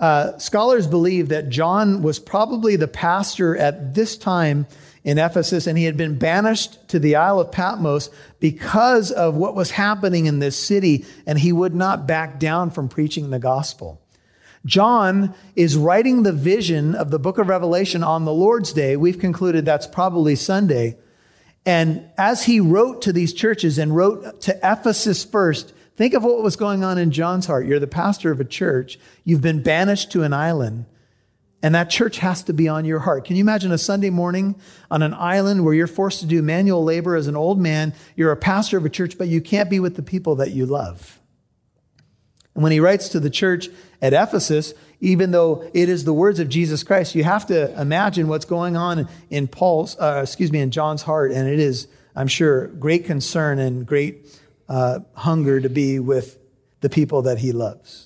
uh, 0.00 0.38
scholars 0.38 0.88
believe 0.88 1.28
that 1.28 1.50
John 1.50 2.02
was 2.02 2.18
probably 2.18 2.74
the 2.74 2.88
pastor 2.88 3.56
at 3.56 3.94
this 3.94 4.16
time 4.16 4.66
in 5.06 5.18
Ephesus, 5.18 5.68
and 5.68 5.78
he 5.78 5.84
had 5.84 5.96
been 5.96 6.18
banished 6.18 6.88
to 6.88 6.98
the 6.98 7.14
Isle 7.14 7.38
of 7.38 7.52
Patmos 7.52 8.10
because 8.40 9.12
of 9.12 9.36
what 9.36 9.54
was 9.54 9.70
happening 9.70 10.26
in 10.26 10.40
this 10.40 10.58
city, 10.58 11.06
and 11.26 11.38
he 11.38 11.52
would 11.52 11.76
not 11.76 12.08
back 12.08 12.40
down 12.40 12.70
from 12.70 12.88
preaching 12.88 13.30
the 13.30 13.38
gospel. 13.38 14.02
John 14.66 15.32
is 15.54 15.76
writing 15.76 16.24
the 16.24 16.32
vision 16.32 16.96
of 16.96 17.12
the 17.12 17.20
book 17.20 17.38
of 17.38 17.46
Revelation 17.48 18.02
on 18.02 18.24
the 18.24 18.32
Lord's 18.32 18.72
Day. 18.72 18.96
We've 18.96 19.18
concluded 19.18 19.64
that's 19.64 19.86
probably 19.86 20.34
Sunday. 20.34 20.98
And 21.64 22.04
as 22.18 22.44
he 22.44 22.58
wrote 22.58 23.02
to 23.02 23.12
these 23.12 23.32
churches 23.32 23.78
and 23.78 23.94
wrote 23.94 24.40
to 24.42 24.58
Ephesus 24.60 25.24
first, 25.24 25.72
Think 25.96 26.12
of 26.12 26.24
what 26.24 26.42
was 26.42 26.56
going 26.56 26.84
on 26.84 26.98
in 26.98 27.10
John's 27.10 27.46
heart. 27.46 27.66
You're 27.66 27.80
the 27.80 27.86
pastor 27.86 28.30
of 28.30 28.38
a 28.38 28.44
church. 28.44 28.98
You've 29.24 29.40
been 29.40 29.62
banished 29.62 30.12
to 30.12 30.24
an 30.24 30.34
island, 30.34 30.84
and 31.66 31.74
that 31.74 31.90
church 31.90 32.18
has 32.18 32.44
to 32.44 32.52
be 32.52 32.68
on 32.68 32.84
your 32.84 33.00
heart. 33.00 33.24
Can 33.24 33.34
you 33.34 33.40
imagine 33.40 33.72
a 33.72 33.78
Sunday 33.78 34.08
morning 34.08 34.54
on 34.88 35.02
an 35.02 35.12
island 35.12 35.64
where 35.64 35.74
you're 35.74 35.88
forced 35.88 36.20
to 36.20 36.26
do 36.26 36.40
manual 36.40 36.84
labor 36.84 37.16
as 37.16 37.26
an 37.26 37.34
old 37.34 37.58
man? 37.58 37.92
You're 38.14 38.30
a 38.30 38.36
pastor 38.36 38.78
of 38.78 38.84
a 38.84 38.88
church, 38.88 39.18
but 39.18 39.26
you 39.26 39.40
can't 39.40 39.68
be 39.68 39.80
with 39.80 39.96
the 39.96 40.02
people 40.04 40.36
that 40.36 40.52
you 40.52 40.64
love. 40.64 41.18
And 42.54 42.62
when 42.62 42.70
he 42.70 42.78
writes 42.78 43.08
to 43.08 43.18
the 43.18 43.30
church 43.30 43.68
at 44.00 44.12
Ephesus, 44.12 44.74
even 45.00 45.32
though 45.32 45.68
it 45.74 45.88
is 45.88 46.04
the 46.04 46.12
words 46.12 46.38
of 46.38 46.48
Jesus 46.48 46.84
Christ, 46.84 47.16
you 47.16 47.24
have 47.24 47.46
to 47.46 47.76
imagine 47.80 48.28
what's 48.28 48.44
going 48.44 48.76
on 48.76 49.08
in 49.28 49.48
Paul's, 49.48 49.98
uh, 49.98 50.20
excuse 50.22 50.52
me, 50.52 50.60
in 50.60 50.70
John's 50.70 51.02
heart. 51.02 51.32
And 51.32 51.48
it 51.48 51.58
is, 51.58 51.88
I'm 52.14 52.28
sure, 52.28 52.68
great 52.68 53.06
concern 53.06 53.58
and 53.58 53.84
great 53.84 54.24
uh, 54.68 55.00
hunger 55.14 55.60
to 55.60 55.68
be 55.68 55.98
with 55.98 56.38
the 56.80 56.88
people 56.88 57.22
that 57.22 57.38
he 57.38 57.50
loves. 57.50 58.05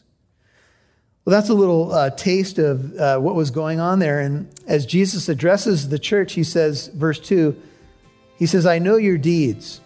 Well, 1.25 1.33
that's 1.39 1.51
a 1.51 1.55
little 1.55 1.93
uh, 1.93 2.11
taste 2.11 2.59
of 2.59 2.97
uh, 2.97 3.19
what 3.19 3.35
was 3.35 3.51
going 3.51 3.79
on 3.79 3.99
there. 3.99 4.21
And 4.21 4.49
as 4.67 4.87
Jesus 4.87 5.29
addresses 5.29 5.91
the 5.91 5.99
church, 5.99 6.33
he 6.33 6.43
says, 6.43 6.89
verse 6.89 7.21
2, 7.21 7.61
he 8.39 8.47
says, 8.47 8.65
I 8.65 8.79
know 8.79 8.97
your 8.97 9.19
deeds 9.19 9.83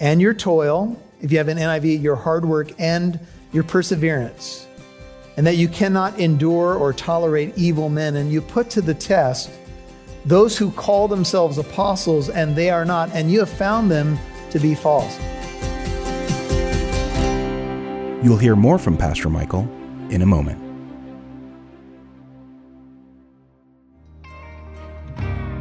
and 0.00 0.20
your 0.20 0.34
toil. 0.34 1.00
If 1.20 1.30
you 1.30 1.38
have 1.38 1.46
an 1.46 1.58
NIV, 1.58 2.02
your 2.02 2.16
hard 2.16 2.44
work 2.44 2.72
and 2.80 3.20
your 3.52 3.62
perseverance, 3.62 4.66
and 5.36 5.46
that 5.46 5.56
you 5.56 5.68
cannot 5.68 6.18
endure 6.18 6.74
or 6.74 6.92
tolerate 6.92 7.56
evil 7.56 7.88
men. 7.88 8.16
And 8.16 8.32
you 8.32 8.40
put 8.40 8.68
to 8.70 8.80
the 8.80 8.94
test 8.94 9.50
those 10.24 10.58
who 10.58 10.72
call 10.72 11.06
themselves 11.06 11.58
apostles, 11.58 12.28
and 12.28 12.56
they 12.56 12.70
are 12.70 12.84
not, 12.84 13.08
and 13.12 13.30
you 13.30 13.38
have 13.38 13.48
found 13.48 13.88
them 13.88 14.18
to 14.50 14.58
be 14.58 14.74
false. 14.74 15.16
You'll 18.24 18.36
hear 18.36 18.56
more 18.56 18.78
from 18.78 18.96
Pastor 18.96 19.30
Michael 19.30 19.70
in 20.10 20.22
a 20.22 20.26
moment. 20.26 20.62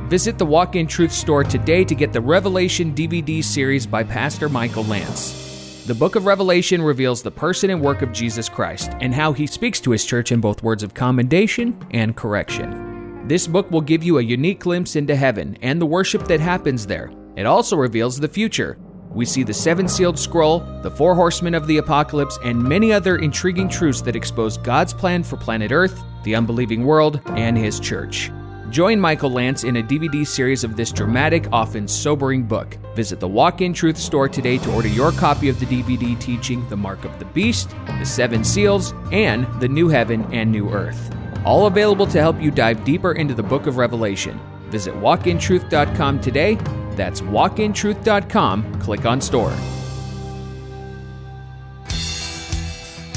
Visit 0.10 0.38
the 0.38 0.46
Walk 0.46 0.76
in 0.76 0.86
Truth 0.86 1.12
store 1.12 1.44
today 1.44 1.84
to 1.84 1.96
get 1.96 2.14
the 2.14 2.22
Revelation 2.22 2.94
DVD 2.94 3.44
series 3.44 3.88
by 3.88 4.04
Pastor 4.04 4.48
Michael 4.50 4.84
Lance. 4.84 5.84
The 5.88 5.96
book 5.96 6.16
of 6.16 6.26
Revelation 6.26 6.82
reveals 6.82 7.24
the 7.24 7.32
person 7.32 7.72
and 7.72 7.82
work 7.82 8.02
of 8.02 8.12
Jesus 8.12 8.48
Christ 8.48 8.92
and 9.02 9.14
how 9.14 9.34
he 9.34 9.48
speaks 9.48 9.80
to 9.82 9.92
his 9.92 10.06
church 10.06 10.32
in 10.32 10.42
both 10.42 10.64
words 10.64 10.84
of 10.84 10.94
commendation 10.94 11.76
and 11.92 12.16
correction. 12.16 13.28
This 13.28 13.48
book 13.48 13.70
will 13.72 13.82
give 13.82 14.04
you 14.04 14.20
a 14.20 14.24
unique 14.24 14.60
glimpse 14.60 14.96
into 14.96 15.16
heaven 15.16 15.58
and 15.64 15.82
the 15.82 15.86
worship 15.88 16.28
that 16.28 16.40
happens 16.40 16.86
there. 16.86 17.12
It 17.36 17.48
also 17.48 17.76
reveals 17.76 18.20
the 18.20 18.28
future 18.28 18.78
we 19.16 19.26
see 19.26 19.44
the 19.44 19.54
seven 19.54 19.88
sealed 19.88 20.20
scroll, 20.20 20.60
the 20.84 20.92
four 20.92 21.16
horsemen 21.16 21.56
of 21.56 21.66
the 21.68 21.78
apocalypse, 21.78 22.38
and 22.44 22.62
many 22.62 22.92
other 22.92 23.16
intriguing 23.16 23.70
truths 23.70 24.02
that 24.02 24.16
expose 24.16 24.58
God's 24.58 24.94
plan 24.94 25.24
for 25.24 25.38
planet 25.38 25.72
Earth, 25.72 26.04
the 26.24 26.36
unbelieving 26.36 26.86
world, 26.86 27.22
and 27.28 27.58
His 27.58 27.80
church. 27.80 28.30
Join 28.72 29.00
Michael 29.00 29.32
Lance 29.32 29.64
in 29.64 29.78
a 29.78 29.84
DVD 29.84 30.28
series 30.28 30.66
of 30.66 30.76
this 30.76 30.92
dramatic, 30.92 31.48
often 31.54 31.88
sobering 31.88 32.44
book. 32.44 32.78
Visit 32.94 33.22
the 33.22 33.28
Walk 33.28 33.62
in 33.62 33.72
Truth 33.72 33.98
store 33.98 34.28
today 34.28 34.58
to 34.58 34.74
order 34.74 34.90
your 34.90 35.14
copy 35.14 35.48
of 35.48 35.60
the 35.62 35.66
DVD 35.66 36.20
teaching 36.20 36.68
The 36.68 36.76
Mark 36.76 37.06
of 37.06 37.18
the 37.18 37.26
Beast, 37.26 37.74
The 37.88 38.06
Seven 38.06 38.44
Seals, 38.44 38.94
and 39.14 39.48
The 39.62 39.70
New 39.70 39.88
Heaven 39.88 40.28
and 40.34 40.52
New 40.52 40.70
Earth. 40.72 41.16
All 41.46 41.68
available 41.68 42.08
to 42.08 42.20
help 42.20 42.42
you 42.42 42.52
dive 42.52 42.84
deeper 42.84 43.14
into 43.14 43.34
the 43.34 43.44
book 43.44 43.66
of 43.66 43.78
Revelation. 43.78 44.42
Visit 44.72 44.94
walkintruth.com 44.96 46.20
today 46.20 46.58
that's 46.96 47.22
walkintruth.com. 47.22 48.82
Click 48.82 49.06
on 49.06 49.22
store. 49.22 49.54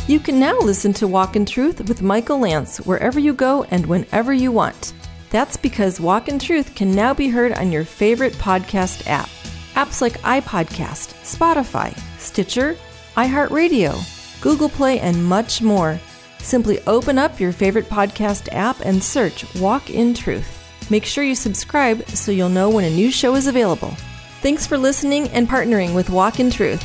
You 0.08 0.18
can 0.18 0.40
now 0.40 0.58
listen 0.60 0.94
to 0.94 1.06
Walk 1.06 1.36
in 1.36 1.44
Truth 1.44 1.86
with 1.86 2.00
Michael 2.00 2.38
Lance 2.38 2.78
wherever 2.78 3.20
you 3.20 3.34
go 3.34 3.64
and 3.64 3.84
whenever 3.84 4.32
you 4.32 4.50
want. 4.50 4.94
That's 5.28 5.58
because 5.58 6.00
Walk 6.00 6.28
in 6.28 6.38
Truth 6.38 6.74
can 6.74 6.94
now 6.94 7.12
be 7.12 7.28
heard 7.28 7.52
on 7.52 7.70
your 7.70 7.84
favorite 7.84 8.32
podcast 8.32 9.06
app. 9.06 9.28
Apps 9.74 10.00
like 10.00 10.18
iPodcast, 10.22 11.12
Spotify, 11.22 11.94
Stitcher, 12.18 12.74
iHeartRadio, 13.16 14.40
Google 14.40 14.70
Play, 14.70 14.98
and 14.98 15.22
much 15.22 15.60
more. 15.60 16.00
Simply 16.38 16.80
open 16.86 17.18
up 17.18 17.38
your 17.38 17.52
favorite 17.52 17.90
podcast 17.90 18.48
app 18.52 18.80
and 18.80 19.02
search 19.02 19.44
Walk 19.56 19.90
in 19.90 20.14
Truth. 20.14 20.57
Make 20.90 21.04
sure 21.04 21.22
you 21.22 21.34
subscribe 21.34 22.08
so 22.08 22.32
you'll 22.32 22.48
know 22.48 22.70
when 22.70 22.84
a 22.84 22.90
new 22.90 23.10
show 23.10 23.34
is 23.34 23.46
available. 23.46 23.94
Thanks 24.40 24.66
for 24.66 24.78
listening 24.78 25.28
and 25.28 25.48
partnering 25.48 25.94
with 25.94 26.08
Walk 26.10 26.40
in 26.40 26.50
Truth. 26.50 26.84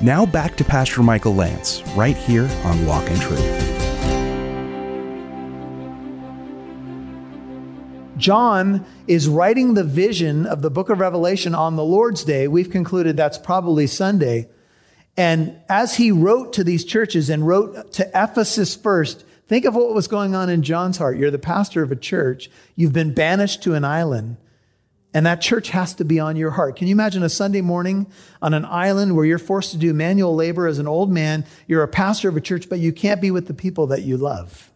Now 0.00 0.24
back 0.24 0.56
to 0.58 0.64
Pastor 0.64 1.02
Michael 1.02 1.34
Lance, 1.34 1.82
right 1.96 2.16
here 2.16 2.48
on 2.64 2.86
Walk 2.86 3.10
in 3.10 3.18
Truth. 3.18 3.72
John 8.16 8.86
is 9.06 9.28
writing 9.28 9.74
the 9.74 9.84
vision 9.84 10.46
of 10.46 10.62
the 10.62 10.70
book 10.70 10.90
of 10.90 11.00
Revelation 11.00 11.54
on 11.54 11.76
the 11.76 11.84
Lord's 11.84 12.24
Day. 12.24 12.48
We've 12.48 12.70
concluded 12.70 13.16
that's 13.16 13.36
probably 13.36 13.86
Sunday. 13.86 14.48
And 15.16 15.58
as 15.68 15.96
he 15.96 16.12
wrote 16.12 16.52
to 16.54 16.64
these 16.64 16.84
churches 16.84 17.30
and 17.30 17.46
wrote 17.46 17.92
to 17.92 18.08
Ephesus 18.14 18.74
first, 18.76 19.24
think 19.48 19.64
of 19.64 19.74
what 19.74 19.94
was 19.94 20.08
going 20.08 20.34
on 20.34 20.50
in 20.50 20.62
John's 20.62 20.98
heart. 20.98 21.16
You're 21.16 21.30
the 21.30 21.38
pastor 21.38 21.82
of 21.82 21.90
a 21.90 21.96
church. 21.96 22.50
You've 22.74 22.92
been 22.92 23.14
banished 23.14 23.62
to 23.62 23.74
an 23.74 23.84
island, 23.84 24.36
and 25.14 25.24
that 25.24 25.40
church 25.40 25.70
has 25.70 25.94
to 25.94 26.04
be 26.04 26.20
on 26.20 26.36
your 26.36 26.50
heart. 26.50 26.76
Can 26.76 26.88
you 26.88 26.92
imagine 26.92 27.22
a 27.22 27.30
Sunday 27.30 27.62
morning 27.62 28.06
on 28.42 28.52
an 28.52 28.66
island 28.66 29.16
where 29.16 29.24
you're 29.24 29.38
forced 29.38 29.70
to 29.70 29.78
do 29.78 29.94
manual 29.94 30.34
labor 30.34 30.66
as 30.66 30.78
an 30.78 30.86
old 30.86 31.10
man? 31.10 31.46
You're 31.66 31.82
a 31.82 31.88
pastor 31.88 32.28
of 32.28 32.36
a 32.36 32.40
church, 32.42 32.68
but 32.68 32.78
you 32.78 32.92
can't 32.92 33.22
be 33.22 33.30
with 33.30 33.46
the 33.46 33.54
people 33.54 33.86
that 33.86 34.02
you 34.02 34.18
love. 34.18 34.70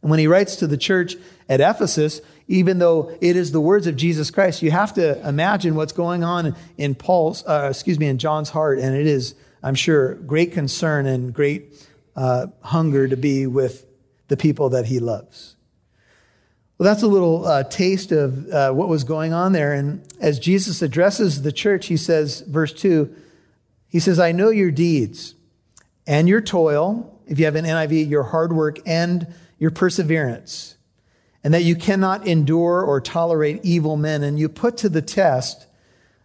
And 0.00 0.10
when 0.10 0.18
he 0.18 0.26
writes 0.26 0.56
to 0.56 0.66
the 0.66 0.78
church 0.78 1.16
at 1.48 1.60
Ephesus, 1.60 2.22
even 2.48 2.78
though 2.78 3.16
it 3.20 3.36
is 3.36 3.52
the 3.52 3.60
words 3.60 3.86
of 3.86 3.96
Jesus 3.96 4.30
Christ, 4.30 4.62
you 4.62 4.70
have 4.70 4.94
to 4.94 5.26
imagine 5.26 5.74
what's 5.74 5.92
going 5.92 6.24
on 6.24 6.56
in 6.76 6.94
Paul's, 6.94 7.44
uh, 7.46 7.68
excuse 7.70 7.98
me, 7.98 8.06
in 8.06 8.18
John's 8.18 8.50
heart. 8.50 8.78
And 8.78 8.96
it 8.96 9.06
is, 9.06 9.34
I'm 9.62 9.74
sure, 9.74 10.14
great 10.14 10.52
concern 10.52 11.06
and 11.06 11.32
great 11.32 11.74
uh, 12.16 12.48
hunger 12.62 13.08
to 13.08 13.16
be 13.16 13.46
with 13.46 13.86
the 14.28 14.36
people 14.36 14.70
that 14.70 14.86
he 14.86 14.98
loves. 14.98 15.56
Well, 16.78 16.92
that's 16.92 17.02
a 17.02 17.08
little 17.08 17.46
uh, 17.46 17.64
taste 17.64 18.12
of 18.12 18.48
uh, 18.48 18.72
what 18.72 18.88
was 18.88 19.04
going 19.04 19.32
on 19.32 19.52
there. 19.52 19.72
And 19.72 20.02
as 20.20 20.38
Jesus 20.38 20.82
addresses 20.82 21.42
the 21.42 21.52
church, 21.52 21.86
he 21.86 21.96
says, 21.96 22.40
verse 22.40 22.72
2, 22.72 23.14
he 23.88 24.00
says, 24.00 24.18
I 24.18 24.32
know 24.32 24.50
your 24.50 24.70
deeds 24.70 25.34
and 26.06 26.28
your 26.28 26.40
toil. 26.40 27.20
If 27.26 27.38
you 27.38 27.44
have 27.44 27.54
an 27.54 27.66
NIV, 27.66 28.10
your 28.10 28.24
hard 28.24 28.52
work 28.52 28.78
and 28.84 29.32
your 29.58 29.70
perseverance 29.70 30.76
and 31.44 31.52
that 31.52 31.64
you 31.64 31.74
cannot 31.74 32.26
endure 32.26 32.82
or 32.82 33.00
tolerate 33.00 33.60
evil 33.62 33.96
men. 33.96 34.22
And 34.22 34.38
you 34.38 34.48
put 34.48 34.76
to 34.78 34.88
the 34.88 35.02
test 35.02 35.66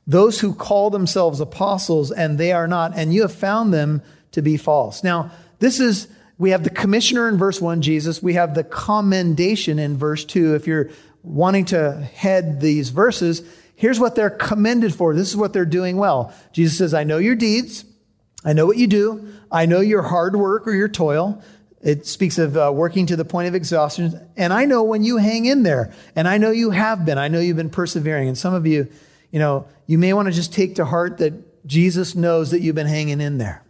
those 0.06 0.40
who 0.40 0.54
call 0.54 0.90
themselves 0.90 1.42
apostles 1.42 2.12
and 2.12 2.38
they 2.38 2.54
are 2.54 2.68
not, 2.68 2.94
and 2.96 3.14
you 3.14 3.24
have 3.24 3.34
found 3.34 3.74
them 3.74 4.02
to 4.32 4.42
be 4.42 4.56
false. 4.56 5.04
Now, 5.04 5.32
this 5.60 5.80
is, 5.80 6.08
we 6.38 6.52
have 6.52 6.64
the 6.64 6.70
commissioner 6.70 7.28
in 7.28 7.38
verse 7.38 7.60
1, 7.60 7.82
Jesus. 7.82 8.24
We 8.24 8.34
have 8.34 8.54
the 8.56 8.64
commendation 8.64 9.80
in 9.80 9.98
verse 9.98 10.24
2. 10.24 10.56
If 10.56 10.68
you're 10.68 10.92
wanting 11.24 11.66
to 11.66 11.94
head 11.94 12.62
these 12.62 12.90
verses, 12.90 13.44
here's 13.76 14.00
what 14.00 14.16
they're 14.16 14.30
commended 14.30 14.94
for. 14.94 15.14
This 15.14 15.30
is 15.30 15.36
what 15.36 15.52
they're 15.52 15.66
doing 15.66 15.98
well. 15.98 16.34
Jesus 16.54 16.78
says, 16.78 16.94
I 16.94 17.04
know 17.04 17.18
your 17.18 17.36
deeds. 17.36 17.84
I 18.46 18.54
know 18.54 18.66
what 18.66 18.78
you 18.78 18.88
do. 18.88 19.28
I 19.52 19.66
know 19.66 19.82
your 19.82 20.04
hard 20.04 20.36
work 20.36 20.68
or 20.68 20.74
your 20.74 20.88
toil. 20.88 21.42
It 21.82 22.08
speaks 22.08 22.38
of 22.38 22.58
uh, 22.58 22.72
working 22.74 23.06
to 23.08 23.16
the 23.16 23.26
point 23.26 23.48
of 23.48 23.56
exhaustion. 23.56 24.28
And 24.36 24.52
I 24.52 24.66
know 24.66 24.84
when 24.84 25.04
you 25.04 25.18
hang 25.18 25.46
in 25.46 25.64
there, 25.64 25.94
and 26.16 26.28
I 26.28 26.38
know 26.38 26.50
you 26.52 26.72
have 26.72 27.06
been, 27.06 27.18
I 27.18 27.28
know 27.28 27.40
you've 27.40 27.58
been 27.58 27.70
persevering. 27.70 28.28
And 28.28 28.38
some 28.38 28.54
of 28.54 28.66
you, 28.66 28.88
you 29.32 29.40
know, 29.40 29.68
you 29.86 29.98
may 29.98 30.14
want 30.14 30.28
to 30.28 30.34
just 30.34 30.54
take 30.54 30.76
to 30.76 30.86
heart 30.86 31.20
that 31.20 31.68
Jesus 31.68 32.16
knows 32.16 32.52
that 32.52 32.62
you've 32.62 32.76
been 32.76 32.88
hanging 32.88 33.22
in 33.22 33.38
there. 33.38 33.64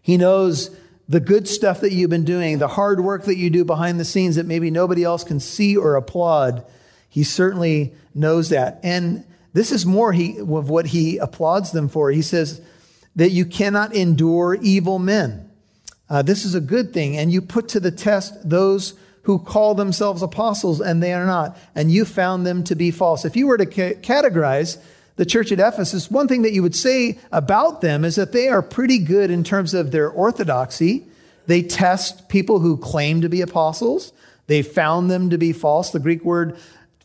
He 0.00 0.16
knows 0.16 0.74
the 1.08 1.20
good 1.20 1.46
stuff 1.46 1.80
that 1.80 1.92
you've 1.92 2.10
been 2.10 2.24
doing, 2.24 2.58
the 2.58 2.68
hard 2.68 3.00
work 3.00 3.24
that 3.24 3.36
you 3.36 3.50
do 3.50 3.64
behind 3.64 4.00
the 4.00 4.04
scenes 4.04 4.36
that 4.36 4.46
maybe 4.46 4.70
nobody 4.70 5.04
else 5.04 5.24
can 5.24 5.40
see 5.40 5.76
or 5.76 5.96
applaud. 5.96 6.64
He 7.08 7.24
certainly 7.24 7.92
knows 8.14 8.48
that. 8.48 8.80
And 8.82 9.24
this 9.52 9.70
is 9.70 9.84
more 9.84 10.12
he, 10.12 10.38
of 10.38 10.70
what 10.70 10.86
he 10.86 11.18
applauds 11.18 11.72
them 11.72 11.88
for. 11.88 12.10
He 12.10 12.22
says 12.22 12.60
that 13.16 13.30
you 13.30 13.44
cannot 13.44 13.94
endure 13.94 14.54
evil 14.54 14.98
men. 14.98 15.50
Uh, 16.12 16.20
this 16.20 16.44
is 16.44 16.54
a 16.54 16.60
good 16.60 16.92
thing. 16.92 17.16
And 17.16 17.32
you 17.32 17.40
put 17.40 17.68
to 17.70 17.80
the 17.80 17.90
test 17.90 18.34
those 18.46 18.92
who 19.22 19.38
call 19.38 19.74
themselves 19.74 20.20
apostles 20.20 20.78
and 20.78 21.02
they 21.02 21.14
are 21.14 21.24
not. 21.24 21.56
And 21.74 21.90
you 21.90 22.04
found 22.04 22.46
them 22.46 22.62
to 22.64 22.74
be 22.74 22.90
false. 22.90 23.24
If 23.24 23.34
you 23.34 23.46
were 23.46 23.56
to 23.56 23.64
ca- 23.64 23.94
categorize 23.94 24.76
the 25.16 25.24
church 25.24 25.52
at 25.52 25.58
Ephesus, 25.58 26.10
one 26.10 26.28
thing 26.28 26.42
that 26.42 26.52
you 26.52 26.60
would 26.60 26.76
say 26.76 27.18
about 27.30 27.80
them 27.80 28.04
is 28.04 28.16
that 28.16 28.32
they 28.32 28.48
are 28.48 28.60
pretty 28.60 28.98
good 28.98 29.30
in 29.30 29.42
terms 29.42 29.72
of 29.72 29.90
their 29.90 30.10
orthodoxy. 30.10 31.06
They 31.46 31.62
test 31.62 32.28
people 32.28 32.58
who 32.58 32.76
claim 32.76 33.22
to 33.22 33.30
be 33.30 33.40
apostles. 33.40 34.12
They 34.48 34.60
found 34.60 35.10
them 35.10 35.30
to 35.30 35.38
be 35.38 35.54
false. 35.54 35.92
The 35.92 35.98
Greek 35.98 36.26
word 36.26 36.58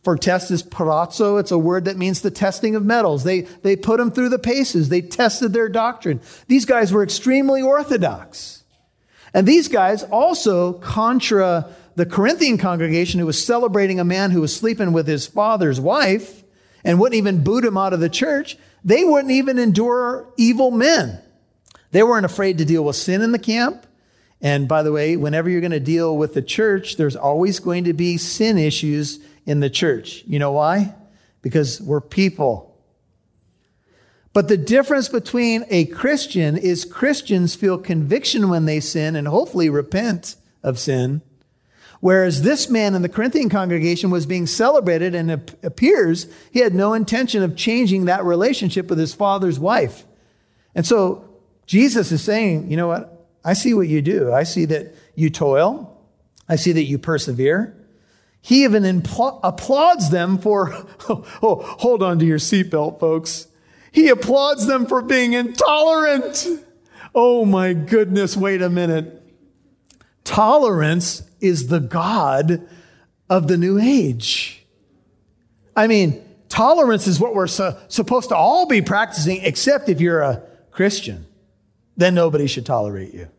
for 0.03 0.17
test 0.17 0.51
is 0.51 0.63
peirazo. 0.63 1.39
It's 1.39 1.51
a 1.51 1.57
word 1.57 1.85
that 1.85 1.95
means 1.95 2.21
the 2.21 2.31
testing 2.31 2.75
of 2.75 2.83
metals. 2.83 3.23
They, 3.23 3.41
they 3.41 3.77
put 3.77 3.99
them 3.99 4.11
through 4.11 4.29
the 4.29 4.39
paces. 4.39 4.89
They 4.89 5.01
tested 5.01 5.53
their 5.53 5.69
doctrine. 5.69 6.19
These 6.47 6.65
guys 6.65 6.91
were 6.91 7.03
extremely 7.03 7.61
orthodox. 7.61 8.65
And 9.37 9.47
these 9.47 9.67
guys 9.67 10.01
also, 10.01 10.73
contra 10.73 11.69
the 11.93 12.07
Corinthian 12.07 12.57
congregation 12.57 13.19
who 13.19 13.27
was 13.27 13.45
celebrating 13.45 13.99
a 13.99 14.03
man 14.03 14.31
who 14.31 14.41
was 14.41 14.55
sleeping 14.55 14.93
with 14.93 15.05
his 15.05 15.27
father's 15.27 15.79
wife 15.79 16.43
and 16.83 16.99
wouldn't 16.99 17.19
even 17.19 17.43
boot 17.43 17.63
him 17.63 17.77
out 17.77 17.93
of 17.93 17.99
the 17.99 18.09
church, 18.09 18.57
they 18.83 19.03
wouldn't 19.03 19.31
even 19.31 19.59
endure 19.59 20.27
evil 20.37 20.71
men. 20.71 21.21
They 21.91 22.01
weren't 22.01 22.25
afraid 22.25 22.57
to 22.57 22.65
deal 22.65 22.83
with 22.83 22.95
sin 22.95 23.21
in 23.21 23.31
the 23.31 23.37
camp. 23.37 23.85
And 24.41 24.67
by 24.67 24.81
the 24.81 24.91
way, 24.91 25.17
whenever 25.17 25.51
you're 25.51 25.61
going 25.61 25.69
to 25.69 25.79
deal 25.79 26.17
with 26.17 26.33
the 26.33 26.41
church, 26.41 26.97
there's 26.97 27.15
always 27.15 27.59
going 27.59 27.83
to 27.83 27.93
be 27.93 28.17
sin 28.17 28.57
issues 28.57 29.19
in 29.45 29.59
the 29.59 29.69
church. 29.69 30.23
You 30.25 30.39
know 30.39 30.53
why? 30.53 30.95
Because 31.43 31.79
we're 31.79 32.01
people. 32.01 32.75
But 34.37 34.49
the 34.49 34.55
difference 34.55 35.09
between 35.09 35.65
a 35.67 35.85
Christian 35.85 36.57
is 36.57 36.85
Christians 36.85 37.55
feel 37.55 37.79
conviction 37.79 38.49
when 38.49 38.65
they 38.65 38.79
sin 38.79 39.15
and 39.15 39.27
hopefully 39.27 39.67
repent 39.67 40.35
of 40.61 40.77
sin. 40.77 41.23
Whereas 42.01 42.43
this 42.43 42.69
man 42.69 42.93
in 42.93 43.01
the 43.01 43.09
Corinthian 43.09 43.49
congregation 43.49 44.11
was 44.11 44.27
being 44.27 44.45
celebrated 44.45 45.15
and 45.15 45.31
it 45.31 45.57
appears 45.63 46.27
he 46.51 46.59
had 46.59 46.75
no 46.75 46.93
intention 46.93 47.41
of 47.41 47.55
changing 47.55 48.05
that 48.05 48.23
relationship 48.25 48.91
with 48.91 48.99
his 48.99 49.15
father's 49.15 49.57
wife. 49.57 50.05
And 50.75 50.85
so 50.85 51.27
Jesus 51.65 52.11
is 52.11 52.21
saying, 52.21 52.69
you 52.69 52.77
know 52.77 52.89
what? 52.89 53.27
I 53.43 53.53
see 53.53 53.73
what 53.73 53.87
you 53.87 54.03
do. 54.03 54.31
I 54.31 54.43
see 54.43 54.65
that 54.65 54.93
you 55.15 55.31
toil. 55.31 55.99
I 56.47 56.57
see 56.57 56.73
that 56.73 56.83
you 56.83 56.99
persevere. 56.99 57.75
He 58.39 58.65
even 58.65 58.83
impl- 58.83 59.39
applauds 59.43 60.11
them 60.11 60.37
for, 60.37 60.85
oh, 61.09 61.25
hold 61.79 62.03
on 62.03 62.19
to 62.19 62.25
your 62.27 62.37
seatbelt, 62.37 62.99
folks. 62.99 63.47
He 63.97 64.09
applauds 64.09 64.67
them 64.67 64.85
for 64.85 65.01
being 65.01 65.33
intolerant. 65.33 66.45
Oh 67.15 67.45
my 67.45 67.73
goodness, 67.73 68.37
wait 68.37 68.61
a 68.61 68.69
minute. 68.69 69.23
Tolerance 70.23 71.23
is 71.41 71.65
the 71.65 71.79
God 71.79 72.61
of 73.27 73.47
the 73.47 73.57
new 73.57 73.79
age. 73.79 74.63
I 75.75 75.87
mean, 75.87 76.23
tolerance 76.47 77.07
is 77.07 77.19
what 77.19 77.33
we're 77.33 77.47
supposed 77.47 78.29
to 78.29 78.35
all 78.35 78.67
be 78.67 78.83
practicing, 78.83 79.41
except 79.41 79.89
if 79.89 79.99
you're 79.99 80.21
a 80.21 80.43
Christian. 80.69 81.25
Then 81.95 82.13
nobody 82.13 82.45
should 82.45 82.67
tolerate 82.67 83.15
you. 83.15 83.29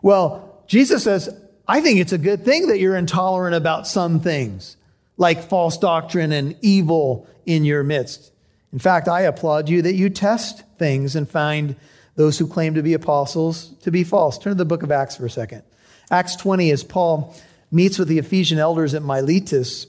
Well, 0.00 0.64
Jesus 0.66 1.04
says, 1.04 1.28
I 1.68 1.82
think 1.82 2.00
it's 2.00 2.12
a 2.12 2.18
good 2.18 2.46
thing 2.46 2.68
that 2.68 2.78
you're 2.78 2.96
intolerant 2.96 3.54
about 3.54 3.86
some 3.86 4.20
things, 4.20 4.78
like 5.18 5.46
false 5.46 5.76
doctrine 5.76 6.32
and 6.32 6.56
evil 6.62 7.28
in 7.44 7.66
your 7.66 7.82
midst. 7.82 8.32
In 8.72 8.78
fact, 8.78 9.08
I 9.08 9.22
applaud 9.22 9.68
you 9.68 9.82
that 9.82 9.94
you 9.94 10.10
test 10.10 10.62
things 10.78 11.16
and 11.16 11.28
find 11.28 11.76
those 12.14 12.38
who 12.38 12.46
claim 12.46 12.74
to 12.74 12.82
be 12.82 12.94
apostles 12.94 13.74
to 13.82 13.90
be 13.90 14.04
false. 14.04 14.38
Turn 14.38 14.52
to 14.52 14.56
the 14.56 14.64
book 14.64 14.82
of 14.82 14.92
Acts 14.92 15.16
for 15.16 15.26
a 15.26 15.30
second. 15.30 15.62
Acts 16.10 16.36
20, 16.36 16.70
as 16.70 16.84
Paul 16.84 17.34
meets 17.70 17.98
with 17.98 18.08
the 18.08 18.18
Ephesian 18.18 18.58
elders 18.58 18.94
at 18.94 19.02
Miletus 19.02 19.86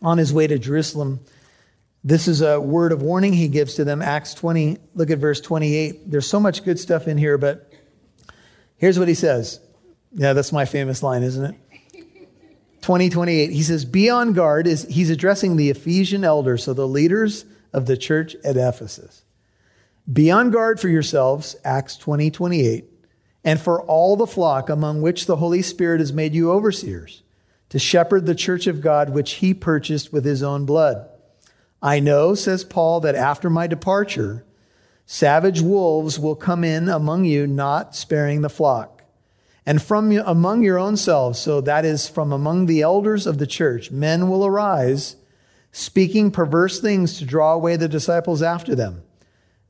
on 0.00 0.18
his 0.18 0.32
way 0.32 0.46
to 0.46 0.58
Jerusalem, 0.58 1.20
this 2.04 2.28
is 2.28 2.40
a 2.40 2.60
word 2.60 2.92
of 2.92 3.02
warning 3.02 3.32
he 3.32 3.48
gives 3.48 3.74
to 3.74 3.84
them. 3.84 4.00
Acts 4.00 4.34
20, 4.34 4.78
look 4.94 5.10
at 5.10 5.18
verse 5.18 5.40
28. 5.40 6.10
There's 6.10 6.26
so 6.26 6.38
much 6.38 6.64
good 6.64 6.78
stuff 6.78 7.08
in 7.08 7.18
here, 7.18 7.36
but 7.36 7.72
here's 8.76 8.98
what 8.98 9.08
he 9.08 9.14
says 9.14 9.60
yeah, 10.12 10.32
that's 10.32 10.52
my 10.52 10.64
famous 10.64 11.02
line, 11.02 11.22
isn't 11.22 11.44
it? 11.44 11.54
2028. 12.82 13.50
He 13.50 13.62
says, 13.62 13.84
Be 13.84 14.08
on 14.08 14.32
guard. 14.32 14.66
Is 14.66 14.84
he's 14.84 15.10
addressing 15.10 15.56
the 15.56 15.70
Ephesian 15.70 16.24
elders, 16.24 16.64
so 16.64 16.72
the 16.72 16.88
leaders 16.88 17.44
of 17.72 17.86
the 17.86 17.96
church 17.96 18.34
at 18.44 18.56
Ephesus. 18.56 19.24
Be 20.10 20.30
on 20.30 20.50
guard 20.50 20.80
for 20.80 20.88
yourselves, 20.88 21.56
Acts 21.64 21.96
20, 21.96 22.30
28, 22.30 22.84
and 23.44 23.60
for 23.60 23.82
all 23.82 24.16
the 24.16 24.26
flock 24.26 24.68
among 24.68 25.02
which 25.02 25.26
the 25.26 25.36
Holy 25.36 25.62
Spirit 25.62 26.00
has 26.00 26.12
made 26.12 26.34
you 26.34 26.50
overseers, 26.50 27.22
to 27.68 27.78
shepherd 27.78 28.26
the 28.26 28.34
church 28.34 28.66
of 28.66 28.80
God 28.80 29.10
which 29.10 29.34
he 29.34 29.52
purchased 29.52 30.12
with 30.12 30.24
his 30.24 30.42
own 30.42 30.64
blood. 30.64 31.08
I 31.82 32.00
know, 32.00 32.34
says 32.34 32.64
Paul, 32.64 33.00
that 33.00 33.14
after 33.14 33.50
my 33.50 33.66
departure, 33.66 34.44
savage 35.06 35.60
wolves 35.60 36.18
will 36.18 36.34
come 36.34 36.64
in 36.64 36.88
among 36.88 37.24
you, 37.24 37.46
not 37.46 37.94
sparing 37.94 38.40
the 38.40 38.48
flock 38.48 38.98
and 39.68 39.82
from 39.82 40.10
among 40.12 40.62
your 40.62 40.78
own 40.78 40.96
selves, 40.96 41.38
so 41.38 41.60
that 41.60 41.84
is 41.84 42.08
from 42.08 42.32
among 42.32 42.64
the 42.64 42.80
elders 42.80 43.26
of 43.26 43.36
the 43.36 43.46
church, 43.46 43.90
men 43.90 44.30
will 44.30 44.46
arise, 44.46 45.16
speaking 45.78 46.30
perverse 46.30 46.80
things 46.80 47.18
to 47.18 47.24
draw 47.24 47.52
away 47.52 47.76
the 47.76 47.88
disciples 47.88 48.42
after 48.42 48.74
them. 48.74 49.02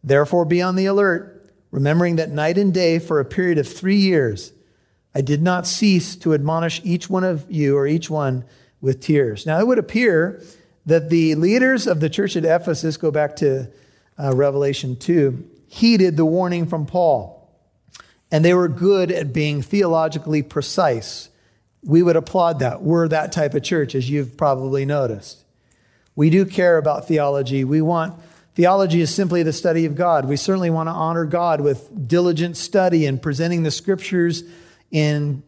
Therefore, 0.03 0.44
be 0.44 0.62
on 0.62 0.77
the 0.77 0.87
alert, 0.87 1.53
remembering 1.71 2.16
that 2.16 2.31
night 2.31 2.57
and 2.57 2.73
day 2.73 2.99
for 2.99 3.21
a 3.21 3.25
period 3.25 3.59
of 3.59 3.68
three 3.68 3.97
years, 3.97 4.53
I 5.14 5.21
did 5.21 5.42
not 5.42 5.66
cease 5.66 6.16
to 6.16 6.35
admonish 6.35 6.81
each 6.85 7.11
one 7.11 7.25
of 7.25 7.44
you 7.51 7.77
or 7.77 7.87
each 7.87 8.09
one 8.09 8.44
with 8.81 9.01
tears. 9.01 9.44
Now, 9.44 9.59
it 9.59 9.66
would 9.66 9.79
appear 9.79 10.42
that 10.87 11.11
the 11.11 11.35
leaders 11.35 11.87
of 11.87 12.01
the 12.01 12.09
church 12.09 12.37
at 12.37 12.44
Ephesus, 12.44 12.97
go 12.97 13.11
back 13.11 13.37
to 13.37 13.71
uh, 14.18 14.35
Revelation 14.35 14.97
2, 14.97 15.51
heeded 15.66 16.16
the 16.16 16.25
warning 16.25 16.66
from 16.66 16.87
Paul 16.87 17.38
and 18.31 18.44
they 18.44 18.55
were 18.55 18.68
good 18.68 19.11
at 19.11 19.33
being 19.33 19.62
theologically 19.62 20.42
precise. 20.42 21.31
We 21.83 22.03
would 22.03 22.16
applaud 22.16 22.59
that. 22.59 22.83
We're 22.83 23.09
that 23.09 23.33
type 23.33 23.55
of 23.55 23.62
church, 23.62 23.94
as 23.94 24.11
you've 24.11 24.37
probably 24.37 24.85
noticed. 24.85 25.44
We 26.18 26.31
do 26.31 26.46
care 26.46 26.78
about 26.78 27.07
theology. 27.07 27.62
We 27.62 27.81
want 27.81 28.20
theology 28.57 29.00
is 29.00 29.14
simply 29.14 29.44
the 29.44 29.52
study 29.52 29.85
of 29.85 29.94
God. 29.94 30.24
We 30.24 30.35
certainly 30.35 30.68
want 30.68 30.88
to 30.88 30.92
honor 30.92 31.24
God 31.24 31.61
with 31.61 32.09
diligent 32.09 32.57
study 32.57 33.07
and 33.07 33.22
presenting 33.22 33.62
the 33.62 33.70
scriptures 33.70 34.42
in, 34.90 35.44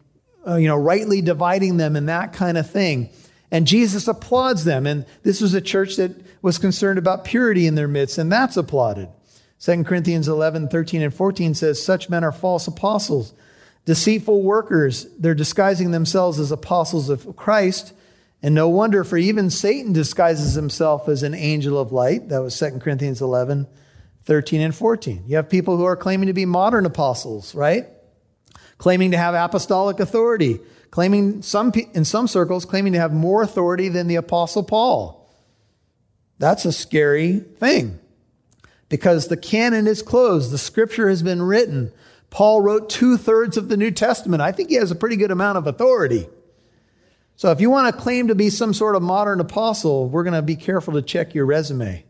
uh, 0.46 0.54
you 0.54 0.68
know, 0.68 0.76
rightly 0.76 1.22
dividing 1.22 1.78
them 1.78 1.96
and 1.96 2.08
that 2.08 2.32
kind 2.32 2.56
of 2.56 2.70
thing. 2.70 3.10
And 3.50 3.66
Jesus 3.66 4.06
applauds 4.06 4.62
them. 4.62 4.86
And 4.86 5.06
this 5.24 5.40
was 5.40 5.54
a 5.54 5.60
church 5.60 5.96
that 5.96 6.12
was 6.40 6.56
concerned 6.56 7.00
about 7.00 7.24
purity 7.24 7.66
in 7.66 7.74
their 7.74 7.88
midst, 7.88 8.16
and 8.16 8.30
that's 8.30 8.56
applauded. 8.56 9.08
2 9.58 9.82
Corinthians 9.82 10.28
11, 10.28 10.68
13, 10.68 11.02
and 11.02 11.12
14 11.12 11.54
says, 11.54 11.82
Such 11.82 12.08
men 12.08 12.22
are 12.22 12.30
false 12.30 12.68
apostles, 12.68 13.34
deceitful 13.86 14.40
workers. 14.40 15.08
They're 15.18 15.34
disguising 15.34 15.90
themselves 15.90 16.38
as 16.38 16.52
apostles 16.52 17.10
of 17.10 17.34
Christ. 17.34 17.92
And 18.42 18.54
no 18.54 18.68
wonder, 18.68 19.04
for 19.04 19.18
even 19.18 19.50
Satan 19.50 19.92
disguises 19.92 20.54
himself 20.54 21.08
as 21.08 21.22
an 21.22 21.34
angel 21.34 21.78
of 21.78 21.92
light. 21.92 22.30
That 22.30 22.42
was 22.42 22.58
2 22.58 22.78
Corinthians 22.78 23.20
11, 23.20 23.66
13, 24.24 24.60
and 24.62 24.74
14. 24.74 25.24
You 25.26 25.36
have 25.36 25.50
people 25.50 25.76
who 25.76 25.84
are 25.84 25.96
claiming 25.96 26.28
to 26.28 26.32
be 26.32 26.46
modern 26.46 26.86
apostles, 26.86 27.54
right? 27.54 27.86
Claiming 28.78 29.10
to 29.10 29.18
have 29.18 29.34
apostolic 29.34 30.00
authority, 30.00 30.58
claiming 30.90 31.42
some, 31.42 31.70
in 31.92 32.06
some 32.06 32.26
circles, 32.26 32.64
claiming 32.64 32.94
to 32.94 32.98
have 32.98 33.12
more 33.12 33.42
authority 33.42 33.88
than 33.90 34.06
the 34.06 34.16
apostle 34.16 34.62
Paul. 34.62 35.20
That's 36.38 36.64
a 36.64 36.72
scary 36.72 37.40
thing 37.40 37.98
because 38.88 39.28
the 39.28 39.36
canon 39.36 39.86
is 39.86 40.00
closed. 40.00 40.50
The 40.50 40.58
scripture 40.58 41.10
has 41.10 41.22
been 41.22 41.42
written. 41.42 41.92
Paul 42.30 42.62
wrote 42.62 42.88
two 42.88 43.18
thirds 43.18 43.58
of 43.58 43.68
the 43.68 43.76
New 43.76 43.90
Testament. 43.90 44.40
I 44.40 44.52
think 44.52 44.70
he 44.70 44.76
has 44.76 44.90
a 44.90 44.94
pretty 44.94 45.16
good 45.16 45.30
amount 45.30 45.58
of 45.58 45.66
authority. 45.66 46.26
So 47.40 47.50
if 47.50 47.58
you 47.62 47.70
want 47.70 47.86
to 47.96 47.98
claim 47.98 48.28
to 48.28 48.34
be 48.34 48.50
some 48.50 48.74
sort 48.74 48.96
of 48.96 49.02
modern 49.02 49.40
apostle, 49.40 50.10
we're 50.10 50.24
going 50.24 50.34
to 50.34 50.42
be 50.42 50.56
careful 50.56 50.92
to 50.92 51.00
check 51.00 51.34
your 51.34 51.46
resume. 51.46 52.04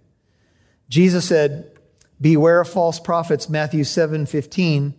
Jesus 0.89 1.25
said, 1.25 1.71
Beware 2.21 2.63
of 2.63 2.69
false 2.69 2.99
prophets, 2.99 3.49
Matthew 3.49 3.85
7 3.85 4.27
15, 4.27 4.93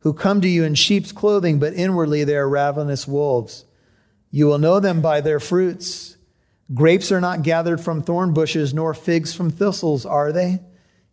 who 0.00 0.12
come 0.12 0.40
to 0.40 0.48
you 0.48 0.64
in 0.64 0.74
sheep's 0.74 1.12
clothing, 1.12 1.60
but 1.60 1.72
inwardly 1.72 2.24
they 2.24 2.34
are 2.34 2.48
ravenous 2.48 3.06
wolves. 3.06 3.64
You 4.32 4.46
will 4.46 4.58
know 4.58 4.80
them 4.80 5.02
by 5.02 5.20
their 5.20 5.38
fruits. 5.38 6.16
Grapes 6.74 7.12
are 7.12 7.20
not 7.20 7.42
gathered 7.42 7.80
from 7.80 8.02
thorn 8.02 8.34
bushes, 8.34 8.74
nor 8.74 8.92
figs 8.92 9.34
from 9.34 9.50
thistles, 9.50 10.04
are 10.04 10.32
they? 10.32 10.64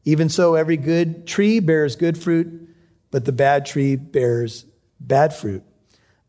Even 0.03 0.29
so, 0.29 0.55
every 0.55 0.77
good 0.77 1.27
tree 1.27 1.59
bears 1.59 1.95
good 1.95 2.17
fruit, 2.17 2.69
but 3.11 3.25
the 3.25 3.31
bad 3.31 3.67
tree 3.67 3.95
bears 3.95 4.65
bad 4.99 5.31
fruit. 5.31 5.63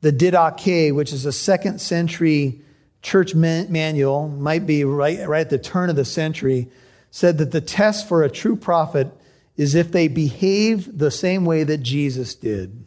The 0.04 0.12
Didache, 0.12 0.94
which 0.94 1.14
is 1.14 1.24
a 1.24 1.32
second 1.32 1.80
century 1.80 2.60
church 3.00 3.34
manual, 3.34 4.28
might 4.28 4.66
be 4.66 4.84
right, 4.84 5.26
right 5.26 5.40
at 5.40 5.48
the 5.48 5.58
turn 5.58 5.88
of 5.88 5.96
the 5.96 6.04
century, 6.04 6.68
said 7.10 7.38
that 7.38 7.52
the 7.52 7.62
test 7.62 8.06
for 8.06 8.22
a 8.22 8.28
true 8.28 8.54
prophet 8.54 9.10
is 9.56 9.74
if 9.74 9.92
they 9.92 10.08
behave 10.08 10.98
the 10.98 11.10
same 11.10 11.46
way 11.46 11.64
that 11.64 11.78
Jesus 11.78 12.34
did. 12.34 12.84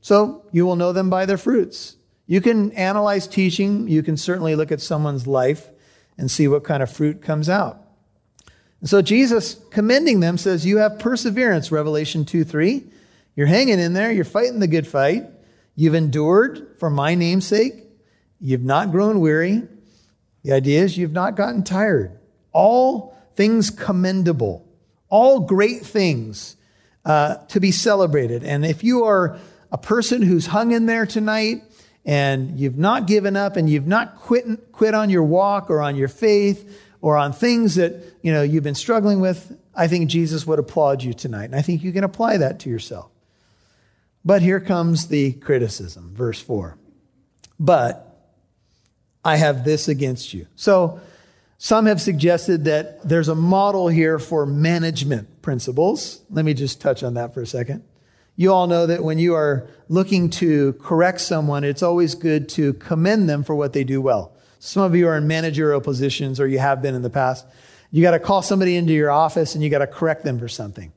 So 0.00 0.46
you 0.52 0.64
will 0.64 0.76
know 0.76 0.94
them 0.94 1.10
by 1.10 1.26
their 1.26 1.36
fruits. 1.36 1.96
You 2.26 2.40
can 2.40 2.72
analyze 2.72 3.26
teaching, 3.26 3.86
you 3.86 4.02
can 4.02 4.16
certainly 4.16 4.56
look 4.56 4.72
at 4.72 4.80
someone's 4.80 5.26
life 5.26 5.68
and 6.16 6.30
see 6.30 6.48
what 6.48 6.64
kind 6.64 6.82
of 6.82 6.90
fruit 6.90 7.20
comes 7.20 7.50
out. 7.50 7.78
And 8.80 8.88
so 8.88 9.02
Jesus, 9.02 9.60
commending 9.68 10.20
them, 10.20 10.38
says, 10.38 10.64
You 10.64 10.78
have 10.78 10.98
perseverance, 10.98 11.70
Revelation 11.70 12.24
2 12.24 12.42
3. 12.42 12.84
You're 13.34 13.48
hanging 13.48 13.78
in 13.78 13.92
there, 13.92 14.10
you're 14.10 14.24
fighting 14.24 14.60
the 14.60 14.66
good 14.66 14.86
fight. 14.86 15.26
You've 15.76 15.94
endured 15.94 16.76
for 16.78 16.90
my 16.90 17.14
name's 17.14 17.46
sake. 17.46 17.74
You've 18.40 18.64
not 18.64 18.90
grown 18.90 19.20
weary. 19.20 19.62
The 20.42 20.52
idea 20.52 20.82
is 20.82 20.96
you've 20.96 21.12
not 21.12 21.36
gotten 21.36 21.62
tired. 21.62 22.18
All 22.52 23.16
things 23.34 23.70
commendable, 23.70 24.66
all 25.08 25.40
great 25.40 25.84
things 25.84 26.56
uh, 27.04 27.36
to 27.48 27.60
be 27.60 27.70
celebrated. 27.70 28.42
And 28.42 28.64
if 28.64 28.82
you 28.82 29.04
are 29.04 29.38
a 29.70 29.78
person 29.78 30.22
who's 30.22 30.46
hung 30.46 30.72
in 30.72 30.86
there 30.86 31.04
tonight 31.04 31.62
and 32.04 32.58
you've 32.58 32.78
not 32.78 33.06
given 33.06 33.36
up 33.36 33.56
and 33.56 33.68
you've 33.68 33.86
not 33.86 34.16
quit, 34.16 34.72
quit 34.72 34.94
on 34.94 35.10
your 35.10 35.22
walk 35.22 35.68
or 35.68 35.82
on 35.82 35.96
your 35.96 36.08
faith 36.08 36.82
or 37.02 37.16
on 37.16 37.32
things 37.32 37.74
that 37.74 38.02
you 38.22 38.32
know 38.32 38.42
you've 38.42 38.64
been 38.64 38.74
struggling 38.74 39.20
with, 39.20 39.56
I 39.74 39.88
think 39.88 40.08
Jesus 40.08 40.46
would 40.46 40.58
applaud 40.58 41.02
you 41.02 41.12
tonight. 41.12 41.44
And 41.44 41.54
I 41.54 41.62
think 41.62 41.84
you 41.84 41.92
can 41.92 42.04
apply 42.04 42.38
that 42.38 42.60
to 42.60 42.70
yourself. 42.70 43.10
But 44.26 44.42
here 44.42 44.58
comes 44.58 45.06
the 45.06 45.34
criticism, 45.34 46.12
verse 46.12 46.40
4. 46.40 46.76
But 47.60 48.02
I 49.24 49.36
have 49.36 49.64
this 49.64 49.86
against 49.86 50.34
you. 50.34 50.48
So 50.56 51.00
some 51.58 51.86
have 51.86 52.00
suggested 52.02 52.64
that 52.64 53.08
there's 53.08 53.28
a 53.28 53.36
model 53.36 53.86
here 53.86 54.18
for 54.18 54.44
management 54.44 55.42
principles. 55.42 56.22
Let 56.28 56.44
me 56.44 56.54
just 56.54 56.80
touch 56.80 57.04
on 57.04 57.14
that 57.14 57.34
for 57.34 57.40
a 57.40 57.46
second. 57.46 57.84
You 58.34 58.52
all 58.52 58.66
know 58.66 58.86
that 58.86 59.04
when 59.04 59.20
you 59.20 59.34
are 59.34 59.68
looking 59.88 60.28
to 60.30 60.72
correct 60.74 61.20
someone, 61.20 61.62
it's 61.62 61.84
always 61.84 62.16
good 62.16 62.48
to 62.50 62.74
commend 62.74 63.28
them 63.28 63.44
for 63.44 63.54
what 63.54 63.72
they 63.72 63.84
do 63.84 64.00
well. 64.02 64.36
Some 64.58 64.82
of 64.82 64.96
you 64.96 65.06
are 65.06 65.16
in 65.16 65.28
managerial 65.28 65.80
positions 65.80 66.40
or 66.40 66.48
you 66.48 66.58
have 66.58 66.82
been 66.82 66.96
in 66.96 67.02
the 67.02 67.10
past. 67.10 67.46
You 67.92 68.02
got 68.02 68.10
to 68.10 68.18
call 68.18 68.42
somebody 68.42 68.74
into 68.76 68.92
your 68.92 69.12
office 69.12 69.54
and 69.54 69.62
you 69.62 69.70
got 69.70 69.78
to 69.78 69.86
correct 69.86 70.24
them 70.24 70.40
for 70.40 70.48
something. 70.48 70.92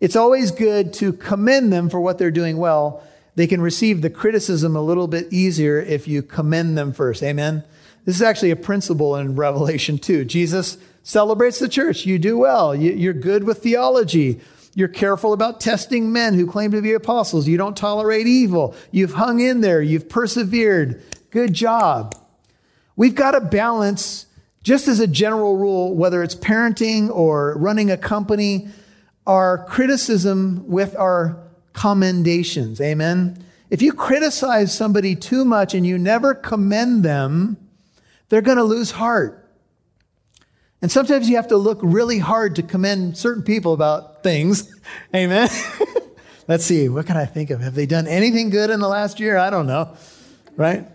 It's 0.00 0.16
always 0.16 0.50
good 0.50 0.92
to 0.94 1.12
commend 1.12 1.72
them 1.72 1.88
for 1.88 2.00
what 2.00 2.18
they're 2.18 2.30
doing 2.30 2.58
well. 2.58 3.02
They 3.34 3.46
can 3.46 3.60
receive 3.60 4.02
the 4.02 4.10
criticism 4.10 4.76
a 4.76 4.80
little 4.80 5.06
bit 5.06 5.32
easier 5.32 5.78
if 5.78 6.08
you 6.08 6.22
commend 6.22 6.76
them 6.76 6.92
first. 6.92 7.22
Amen. 7.22 7.64
This 8.04 8.16
is 8.16 8.22
actually 8.22 8.50
a 8.50 8.56
principle 8.56 9.16
in 9.16 9.34
Revelation 9.36 9.98
2. 9.98 10.24
Jesus 10.24 10.78
celebrates 11.02 11.58
the 11.58 11.68
church. 11.68 12.06
You 12.06 12.18
do 12.18 12.38
well. 12.38 12.74
You're 12.74 13.12
good 13.12 13.44
with 13.44 13.62
theology. 13.62 14.40
You're 14.74 14.88
careful 14.88 15.32
about 15.32 15.60
testing 15.60 16.12
men 16.12 16.34
who 16.34 16.46
claim 16.46 16.70
to 16.72 16.82
be 16.82 16.92
apostles. 16.92 17.48
You 17.48 17.56
don't 17.56 17.76
tolerate 17.76 18.26
evil. 18.26 18.74
You've 18.90 19.14
hung 19.14 19.40
in 19.40 19.60
there. 19.60 19.80
You've 19.80 20.08
persevered. 20.08 21.02
Good 21.30 21.54
job. 21.54 22.14
We've 22.94 23.14
got 23.14 23.32
to 23.32 23.40
balance, 23.40 24.26
just 24.62 24.88
as 24.88 25.00
a 25.00 25.06
general 25.06 25.56
rule, 25.56 25.94
whether 25.94 26.22
it's 26.22 26.34
parenting 26.34 27.10
or 27.10 27.56
running 27.56 27.90
a 27.90 27.96
company, 27.96 28.68
our 29.26 29.64
criticism 29.66 30.64
with 30.68 30.96
our 30.96 31.38
commendations. 31.72 32.80
Amen. 32.80 33.44
If 33.68 33.82
you 33.82 33.92
criticize 33.92 34.76
somebody 34.76 35.16
too 35.16 35.44
much 35.44 35.74
and 35.74 35.86
you 35.86 35.98
never 35.98 36.34
commend 36.34 37.02
them, 37.04 37.56
they're 38.28 38.40
going 38.40 38.58
to 38.58 38.64
lose 38.64 38.92
heart. 38.92 39.42
And 40.80 40.90
sometimes 40.90 41.28
you 41.28 41.36
have 41.36 41.48
to 41.48 41.56
look 41.56 41.80
really 41.82 42.18
hard 42.18 42.56
to 42.56 42.62
commend 42.62 43.16
certain 43.16 43.42
people 43.42 43.72
about 43.72 44.22
things. 44.22 44.72
Amen. 45.14 45.48
Let's 46.48 46.64
see, 46.64 46.88
what 46.88 47.06
can 47.06 47.16
I 47.16 47.24
think 47.24 47.50
of? 47.50 47.60
Have 47.60 47.74
they 47.74 47.86
done 47.86 48.06
anything 48.06 48.50
good 48.50 48.70
in 48.70 48.78
the 48.78 48.88
last 48.88 49.18
year? 49.18 49.36
I 49.36 49.50
don't 49.50 49.66
know. 49.66 49.96
Right? 50.56 50.86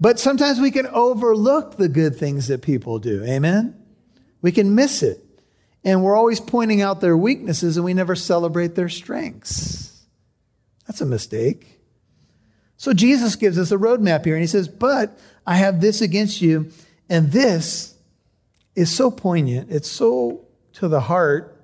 But 0.00 0.18
sometimes 0.18 0.58
we 0.58 0.70
can 0.70 0.86
overlook 0.86 1.76
the 1.76 1.88
good 1.88 2.16
things 2.16 2.48
that 2.48 2.62
people 2.62 2.98
do. 2.98 3.24
Amen. 3.24 3.74
We 4.40 4.52
can 4.52 4.74
miss 4.74 5.02
it. 5.02 5.25
And 5.86 6.02
we're 6.02 6.16
always 6.16 6.40
pointing 6.40 6.82
out 6.82 7.00
their 7.00 7.16
weaknesses 7.16 7.76
and 7.76 7.84
we 7.84 7.94
never 7.94 8.16
celebrate 8.16 8.74
their 8.74 8.88
strengths. 8.88 10.04
That's 10.84 11.00
a 11.00 11.06
mistake. 11.06 11.80
So 12.76 12.92
Jesus 12.92 13.36
gives 13.36 13.56
us 13.56 13.70
a 13.70 13.76
roadmap 13.76 14.24
here 14.24 14.34
and 14.34 14.42
he 14.42 14.48
says, 14.48 14.66
But 14.66 15.16
I 15.46 15.54
have 15.54 15.80
this 15.80 16.02
against 16.02 16.42
you, 16.42 16.72
and 17.08 17.30
this 17.30 17.94
is 18.74 18.92
so 18.92 19.12
poignant, 19.12 19.70
it's 19.70 19.88
so 19.88 20.44
to 20.74 20.88
the 20.88 21.02
heart 21.02 21.56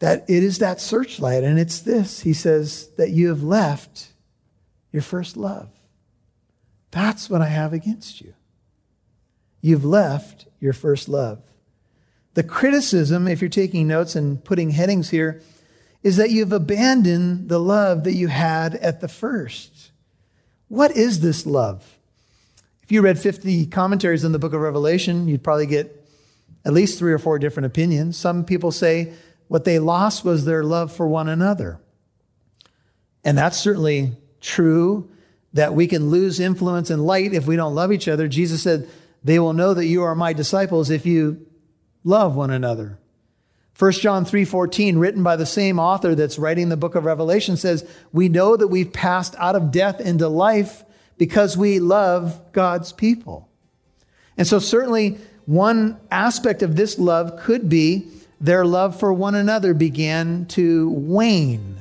that 0.00 0.28
it 0.28 0.42
is 0.42 0.58
that 0.58 0.82
searchlight. 0.82 1.44
And 1.44 1.58
it's 1.58 1.80
this 1.80 2.20
He 2.20 2.34
says, 2.34 2.90
that 2.98 3.08
you 3.10 3.28
have 3.28 3.42
left 3.42 4.08
your 4.92 5.02
first 5.02 5.38
love. 5.38 5.70
That's 6.90 7.30
what 7.30 7.40
I 7.40 7.48
have 7.48 7.72
against 7.72 8.20
you. 8.20 8.34
You've 9.62 9.86
left 9.86 10.46
your 10.60 10.74
first 10.74 11.08
love. 11.08 11.42
The 12.38 12.44
criticism, 12.44 13.26
if 13.26 13.40
you're 13.40 13.50
taking 13.50 13.88
notes 13.88 14.14
and 14.14 14.44
putting 14.44 14.70
headings 14.70 15.10
here, 15.10 15.42
is 16.04 16.18
that 16.18 16.30
you've 16.30 16.52
abandoned 16.52 17.48
the 17.48 17.58
love 17.58 18.04
that 18.04 18.12
you 18.12 18.28
had 18.28 18.76
at 18.76 19.00
the 19.00 19.08
first. 19.08 19.90
What 20.68 20.96
is 20.96 21.18
this 21.18 21.46
love? 21.46 21.98
If 22.84 22.92
you 22.92 23.02
read 23.02 23.18
50 23.18 23.66
commentaries 23.66 24.22
in 24.22 24.30
the 24.30 24.38
book 24.38 24.52
of 24.52 24.60
Revelation, 24.60 25.26
you'd 25.26 25.42
probably 25.42 25.66
get 25.66 26.08
at 26.64 26.72
least 26.72 26.96
three 26.96 27.12
or 27.12 27.18
four 27.18 27.40
different 27.40 27.66
opinions. 27.66 28.16
Some 28.16 28.44
people 28.44 28.70
say 28.70 29.14
what 29.48 29.64
they 29.64 29.80
lost 29.80 30.24
was 30.24 30.44
their 30.44 30.62
love 30.62 30.92
for 30.92 31.08
one 31.08 31.28
another. 31.28 31.80
And 33.24 33.36
that's 33.36 33.58
certainly 33.58 34.12
true 34.40 35.10
that 35.54 35.74
we 35.74 35.88
can 35.88 36.08
lose 36.08 36.38
influence 36.38 36.88
and 36.88 37.04
light 37.04 37.34
if 37.34 37.48
we 37.48 37.56
don't 37.56 37.74
love 37.74 37.90
each 37.90 38.06
other. 38.06 38.28
Jesus 38.28 38.62
said, 38.62 38.88
They 39.24 39.40
will 39.40 39.54
know 39.54 39.74
that 39.74 39.86
you 39.86 40.04
are 40.04 40.14
my 40.14 40.32
disciples 40.32 40.88
if 40.88 41.04
you 41.04 41.47
love 42.04 42.34
one 42.34 42.50
another. 42.50 42.98
1 43.78 43.92
John 43.92 44.24
3:14 44.24 44.98
written 44.98 45.22
by 45.22 45.36
the 45.36 45.46
same 45.46 45.78
author 45.78 46.14
that's 46.14 46.38
writing 46.38 46.68
the 46.68 46.76
book 46.76 46.94
of 46.94 47.04
Revelation 47.04 47.56
says, 47.56 47.84
"We 48.12 48.28
know 48.28 48.56
that 48.56 48.68
we've 48.68 48.92
passed 48.92 49.36
out 49.38 49.54
of 49.54 49.70
death 49.70 50.00
into 50.00 50.28
life 50.28 50.84
because 51.18 51.56
we 51.56 51.80
love 51.80 52.40
God's 52.52 52.92
people. 52.92 53.48
And 54.36 54.46
so, 54.46 54.60
certainly, 54.60 55.18
one 55.44 55.98
aspect 56.10 56.62
of 56.62 56.76
this 56.76 56.98
love 56.98 57.40
could 57.40 57.68
be 57.68 58.06
their 58.40 58.64
love 58.64 58.98
for 58.98 59.12
one 59.12 59.34
another 59.34 59.74
began 59.74 60.46
to 60.46 60.90
wane. 60.90 61.76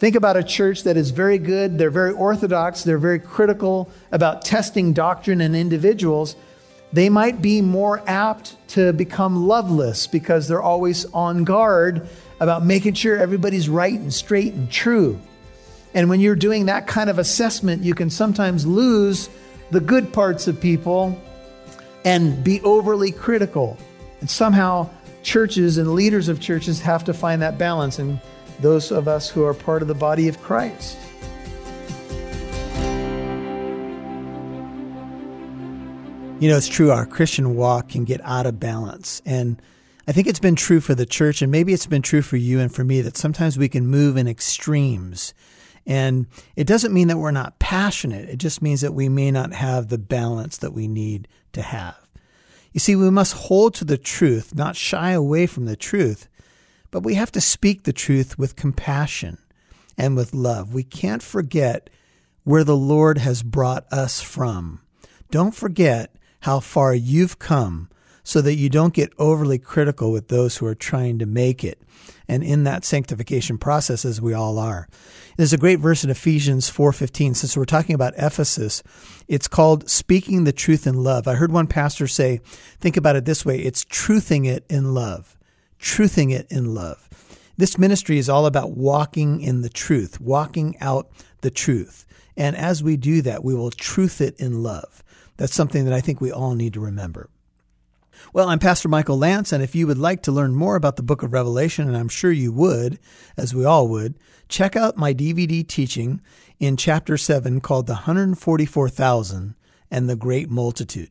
Think 0.00 0.16
about 0.16 0.36
a 0.36 0.42
church 0.42 0.82
that 0.82 0.96
is 0.96 1.10
very 1.10 1.38
good, 1.38 1.78
they're 1.78 1.90
very 1.90 2.12
orthodox, 2.12 2.82
they're 2.82 2.98
very 2.98 3.20
critical 3.20 3.88
about 4.10 4.44
testing 4.44 4.92
doctrine 4.92 5.40
and 5.40 5.54
individuals. 5.54 6.34
They 6.94 7.08
might 7.08 7.42
be 7.42 7.60
more 7.60 8.00
apt 8.06 8.56
to 8.68 8.92
become 8.92 9.48
loveless 9.48 10.06
because 10.06 10.46
they're 10.46 10.62
always 10.62 11.04
on 11.06 11.42
guard 11.42 12.08
about 12.38 12.64
making 12.64 12.94
sure 12.94 13.16
everybody's 13.16 13.68
right 13.68 13.98
and 13.98 14.14
straight 14.14 14.54
and 14.54 14.70
true. 14.70 15.18
And 15.92 16.08
when 16.08 16.20
you're 16.20 16.36
doing 16.36 16.66
that 16.66 16.86
kind 16.86 17.10
of 17.10 17.18
assessment, 17.18 17.82
you 17.82 17.94
can 17.94 18.10
sometimes 18.10 18.64
lose 18.64 19.28
the 19.72 19.80
good 19.80 20.12
parts 20.12 20.46
of 20.46 20.60
people 20.60 21.20
and 22.04 22.44
be 22.44 22.60
overly 22.60 23.10
critical. 23.10 23.76
And 24.20 24.30
somehow, 24.30 24.88
churches 25.24 25.78
and 25.78 25.94
leaders 25.94 26.28
of 26.28 26.38
churches 26.38 26.80
have 26.80 27.02
to 27.04 27.14
find 27.14 27.42
that 27.42 27.58
balance, 27.58 27.98
and 27.98 28.20
those 28.60 28.92
of 28.92 29.08
us 29.08 29.28
who 29.28 29.42
are 29.44 29.54
part 29.54 29.82
of 29.82 29.88
the 29.88 29.94
body 29.94 30.28
of 30.28 30.40
Christ. 30.40 30.96
You 36.44 36.50
know, 36.50 36.58
it's 36.58 36.68
true, 36.68 36.90
our 36.90 37.06
Christian 37.06 37.56
walk 37.56 37.88
can 37.88 38.04
get 38.04 38.20
out 38.22 38.44
of 38.44 38.60
balance. 38.60 39.22
And 39.24 39.62
I 40.06 40.12
think 40.12 40.26
it's 40.26 40.38
been 40.38 40.56
true 40.56 40.78
for 40.78 40.94
the 40.94 41.06
church, 41.06 41.40
and 41.40 41.50
maybe 41.50 41.72
it's 41.72 41.86
been 41.86 42.02
true 42.02 42.20
for 42.20 42.36
you 42.36 42.60
and 42.60 42.70
for 42.70 42.84
me, 42.84 43.00
that 43.00 43.16
sometimes 43.16 43.56
we 43.56 43.66
can 43.66 43.86
move 43.86 44.18
in 44.18 44.28
extremes 44.28 45.32
and 45.86 46.26
it 46.54 46.66
doesn't 46.66 46.92
mean 46.92 47.08
that 47.08 47.16
we're 47.16 47.30
not 47.30 47.58
passionate. 47.60 48.28
It 48.28 48.36
just 48.36 48.60
means 48.60 48.82
that 48.82 48.92
we 48.92 49.08
may 49.08 49.30
not 49.30 49.54
have 49.54 49.88
the 49.88 49.96
balance 49.96 50.58
that 50.58 50.74
we 50.74 50.86
need 50.86 51.28
to 51.54 51.62
have. 51.62 51.96
You 52.72 52.80
see, 52.80 52.94
we 52.94 53.10
must 53.10 53.32
hold 53.32 53.72
to 53.76 53.86
the 53.86 53.96
truth, 53.96 54.54
not 54.54 54.76
shy 54.76 55.12
away 55.12 55.46
from 55.46 55.64
the 55.64 55.76
truth, 55.76 56.28
but 56.90 57.04
we 57.04 57.14
have 57.14 57.32
to 57.32 57.40
speak 57.40 57.84
the 57.84 57.92
truth 57.94 58.38
with 58.38 58.54
compassion 58.54 59.38
and 59.96 60.14
with 60.14 60.34
love. 60.34 60.74
We 60.74 60.84
can't 60.84 61.22
forget 61.22 61.88
where 62.42 62.64
the 62.64 62.76
Lord 62.76 63.16
has 63.16 63.42
brought 63.42 63.90
us 63.90 64.20
from. 64.20 64.82
Don't 65.30 65.54
forget 65.54 66.14
how 66.44 66.60
far 66.60 66.94
you've 66.94 67.38
come 67.38 67.88
so 68.22 68.42
that 68.42 68.54
you 68.54 68.68
don't 68.68 68.92
get 68.92 69.10
overly 69.18 69.58
critical 69.58 70.12
with 70.12 70.28
those 70.28 70.58
who 70.58 70.66
are 70.66 70.74
trying 70.74 71.18
to 71.18 71.24
make 71.24 71.64
it 71.64 71.80
and 72.28 72.42
in 72.42 72.64
that 72.64 72.84
sanctification 72.84 73.56
process 73.56 74.04
as 74.04 74.20
we 74.20 74.34
all 74.34 74.58
are. 74.58 74.86
There's 75.38 75.54
a 75.54 75.58
great 75.58 75.78
verse 75.78 76.04
in 76.04 76.10
Ephesians 76.10 76.68
4:15 76.68 77.34
since 77.34 77.56
we're 77.56 77.64
talking 77.64 77.94
about 77.94 78.12
Ephesus. 78.18 78.82
It's 79.26 79.48
called 79.48 79.88
speaking 79.88 80.44
the 80.44 80.52
truth 80.52 80.86
in 80.86 81.02
love. 81.02 81.26
I 81.26 81.34
heard 81.34 81.50
one 81.50 81.66
pastor 81.66 82.06
say, 82.06 82.42
think 82.78 82.98
about 82.98 83.16
it 83.16 83.24
this 83.24 83.46
way, 83.46 83.58
it's 83.60 83.82
truthing 83.82 84.46
it 84.46 84.66
in 84.68 84.92
love. 84.92 85.38
Truthing 85.80 86.30
it 86.30 86.46
in 86.50 86.74
love. 86.74 87.08
This 87.56 87.78
ministry 87.78 88.18
is 88.18 88.28
all 88.28 88.44
about 88.44 88.76
walking 88.76 89.40
in 89.40 89.62
the 89.62 89.70
truth, 89.70 90.20
walking 90.20 90.76
out 90.78 91.08
the 91.40 91.50
truth. 91.50 92.04
And 92.36 92.54
as 92.54 92.82
we 92.82 92.98
do 92.98 93.22
that, 93.22 93.42
we 93.44 93.54
will 93.54 93.70
truth 93.70 94.20
it 94.20 94.38
in 94.38 94.62
love. 94.62 95.02
That's 95.36 95.54
something 95.54 95.84
that 95.84 95.94
I 95.94 96.00
think 96.00 96.20
we 96.20 96.30
all 96.30 96.54
need 96.54 96.74
to 96.74 96.80
remember. 96.80 97.28
Well, 98.32 98.48
I'm 98.48 98.60
Pastor 98.60 98.88
Michael 98.88 99.18
Lance, 99.18 99.52
and 99.52 99.62
if 99.62 99.74
you 99.74 99.86
would 99.86 99.98
like 99.98 100.22
to 100.22 100.32
learn 100.32 100.54
more 100.54 100.76
about 100.76 100.96
the 100.96 101.02
book 101.02 101.22
of 101.22 101.32
Revelation, 101.32 101.88
and 101.88 101.96
I'm 101.96 102.08
sure 102.08 102.30
you 102.30 102.52
would, 102.52 102.98
as 103.36 103.54
we 103.54 103.64
all 103.64 103.88
would, 103.88 104.14
check 104.48 104.76
out 104.76 104.96
my 104.96 105.12
DVD 105.12 105.66
teaching 105.66 106.20
in 106.60 106.76
chapter 106.76 107.16
7 107.16 107.60
called 107.60 107.86
The 107.86 107.94
144,000 107.94 109.54
and 109.90 110.08
the 110.08 110.16
Great 110.16 110.48
Multitude. 110.48 111.10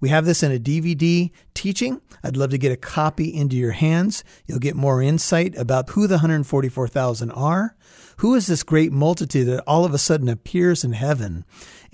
We 0.00 0.10
have 0.10 0.26
this 0.26 0.42
in 0.42 0.52
a 0.52 0.58
DVD 0.58 1.30
teaching. 1.54 2.00
I'd 2.22 2.36
love 2.36 2.50
to 2.50 2.58
get 2.58 2.72
a 2.72 2.76
copy 2.76 3.34
into 3.34 3.56
your 3.56 3.72
hands. 3.72 4.22
You'll 4.46 4.58
get 4.58 4.76
more 4.76 5.00
insight 5.00 5.56
about 5.56 5.90
who 5.90 6.06
the 6.06 6.16
144,000 6.16 7.30
are. 7.30 7.74
Who 8.18 8.34
is 8.34 8.46
this 8.46 8.62
great 8.62 8.92
multitude 8.92 9.48
that 9.48 9.64
all 9.66 9.84
of 9.84 9.94
a 9.94 9.98
sudden 9.98 10.28
appears 10.28 10.84
in 10.84 10.92
heaven? 10.92 11.44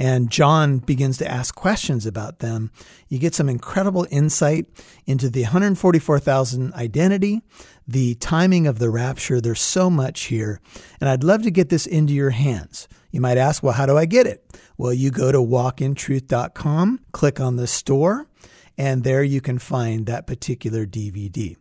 And 0.00 0.30
John 0.30 0.78
begins 0.78 1.18
to 1.18 1.30
ask 1.30 1.54
questions 1.54 2.06
about 2.06 2.38
them. 2.38 2.70
You 3.08 3.18
get 3.18 3.34
some 3.34 3.50
incredible 3.50 4.06
insight 4.10 4.64
into 5.04 5.28
the 5.28 5.42
144,000 5.42 6.72
identity, 6.72 7.42
the 7.86 8.14
timing 8.14 8.66
of 8.66 8.78
the 8.78 8.88
rapture. 8.88 9.42
There's 9.42 9.60
so 9.60 9.90
much 9.90 10.22
here. 10.22 10.58
And 11.02 11.10
I'd 11.10 11.22
love 11.22 11.42
to 11.42 11.50
get 11.50 11.68
this 11.68 11.86
into 11.86 12.14
your 12.14 12.30
hands. 12.30 12.88
You 13.10 13.20
might 13.20 13.36
ask, 13.36 13.62
well, 13.62 13.74
how 13.74 13.84
do 13.84 13.98
I 13.98 14.06
get 14.06 14.26
it? 14.26 14.42
Well, 14.78 14.94
you 14.94 15.10
go 15.10 15.32
to 15.32 15.38
walkintruth.com, 15.38 17.00
click 17.12 17.38
on 17.38 17.56
the 17.56 17.66
store, 17.66 18.26
and 18.78 19.04
there 19.04 19.22
you 19.22 19.42
can 19.42 19.58
find 19.58 20.06
that 20.06 20.26
particular 20.26 20.86
DVD. 20.86 21.58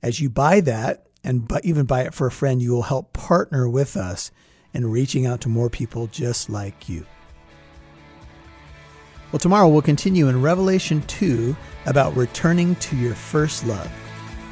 As 0.00 0.20
you 0.20 0.30
buy 0.30 0.60
that, 0.60 1.08
and 1.24 1.50
even 1.64 1.86
buy 1.86 2.02
it 2.02 2.14
for 2.14 2.28
a 2.28 2.32
friend, 2.32 2.62
you 2.62 2.70
will 2.70 2.82
help 2.82 3.12
partner 3.12 3.68
with 3.68 3.96
us 3.96 4.30
in 4.72 4.86
reaching 4.92 5.26
out 5.26 5.40
to 5.40 5.48
more 5.48 5.68
people 5.68 6.06
just 6.06 6.48
like 6.48 6.88
you. 6.88 7.04
Well, 9.32 9.38
tomorrow 9.38 9.68
we'll 9.68 9.82
continue 9.82 10.28
in 10.28 10.42
Revelation 10.42 11.02
2 11.02 11.56
about 11.86 12.16
returning 12.16 12.74
to 12.76 12.96
your 12.96 13.14
first 13.14 13.64
love. 13.64 13.90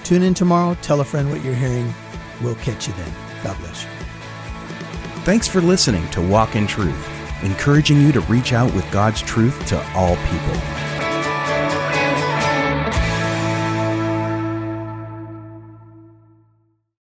Tune 0.05 0.23
in 0.23 0.35
tomorrow, 0.35 0.77
tell 0.83 1.01
a 1.01 1.05
friend 1.05 1.31
what 1.31 1.43
you're 1.43 1.55
hearing. 1.55 1.93
We'll 2.43 2.55
catch 2.57 2.87
you 2.87 2.95
then. 2.95 3.13
God 3.43 3.59
bless 3.59 3.83
you. 3.83 3.91
Thanks 5.25 5.49
for 5.49 5.61
listening 5.61 6.09
to 6.11 6.23
Walk 6.23 6.55
in 6.55 6.69
Truth, 6.69 7.09
encouraging 7.43 8.01
you 8.01 8.13
to 8.13 8.21
reach 8.23 8.53
out 8.53 8.73
with 8.73 8.89
God's 8.93 9.21
truth 9.21 9.67
to 9.67 9.85
all 9.95 10.15
people. 10.17 10.98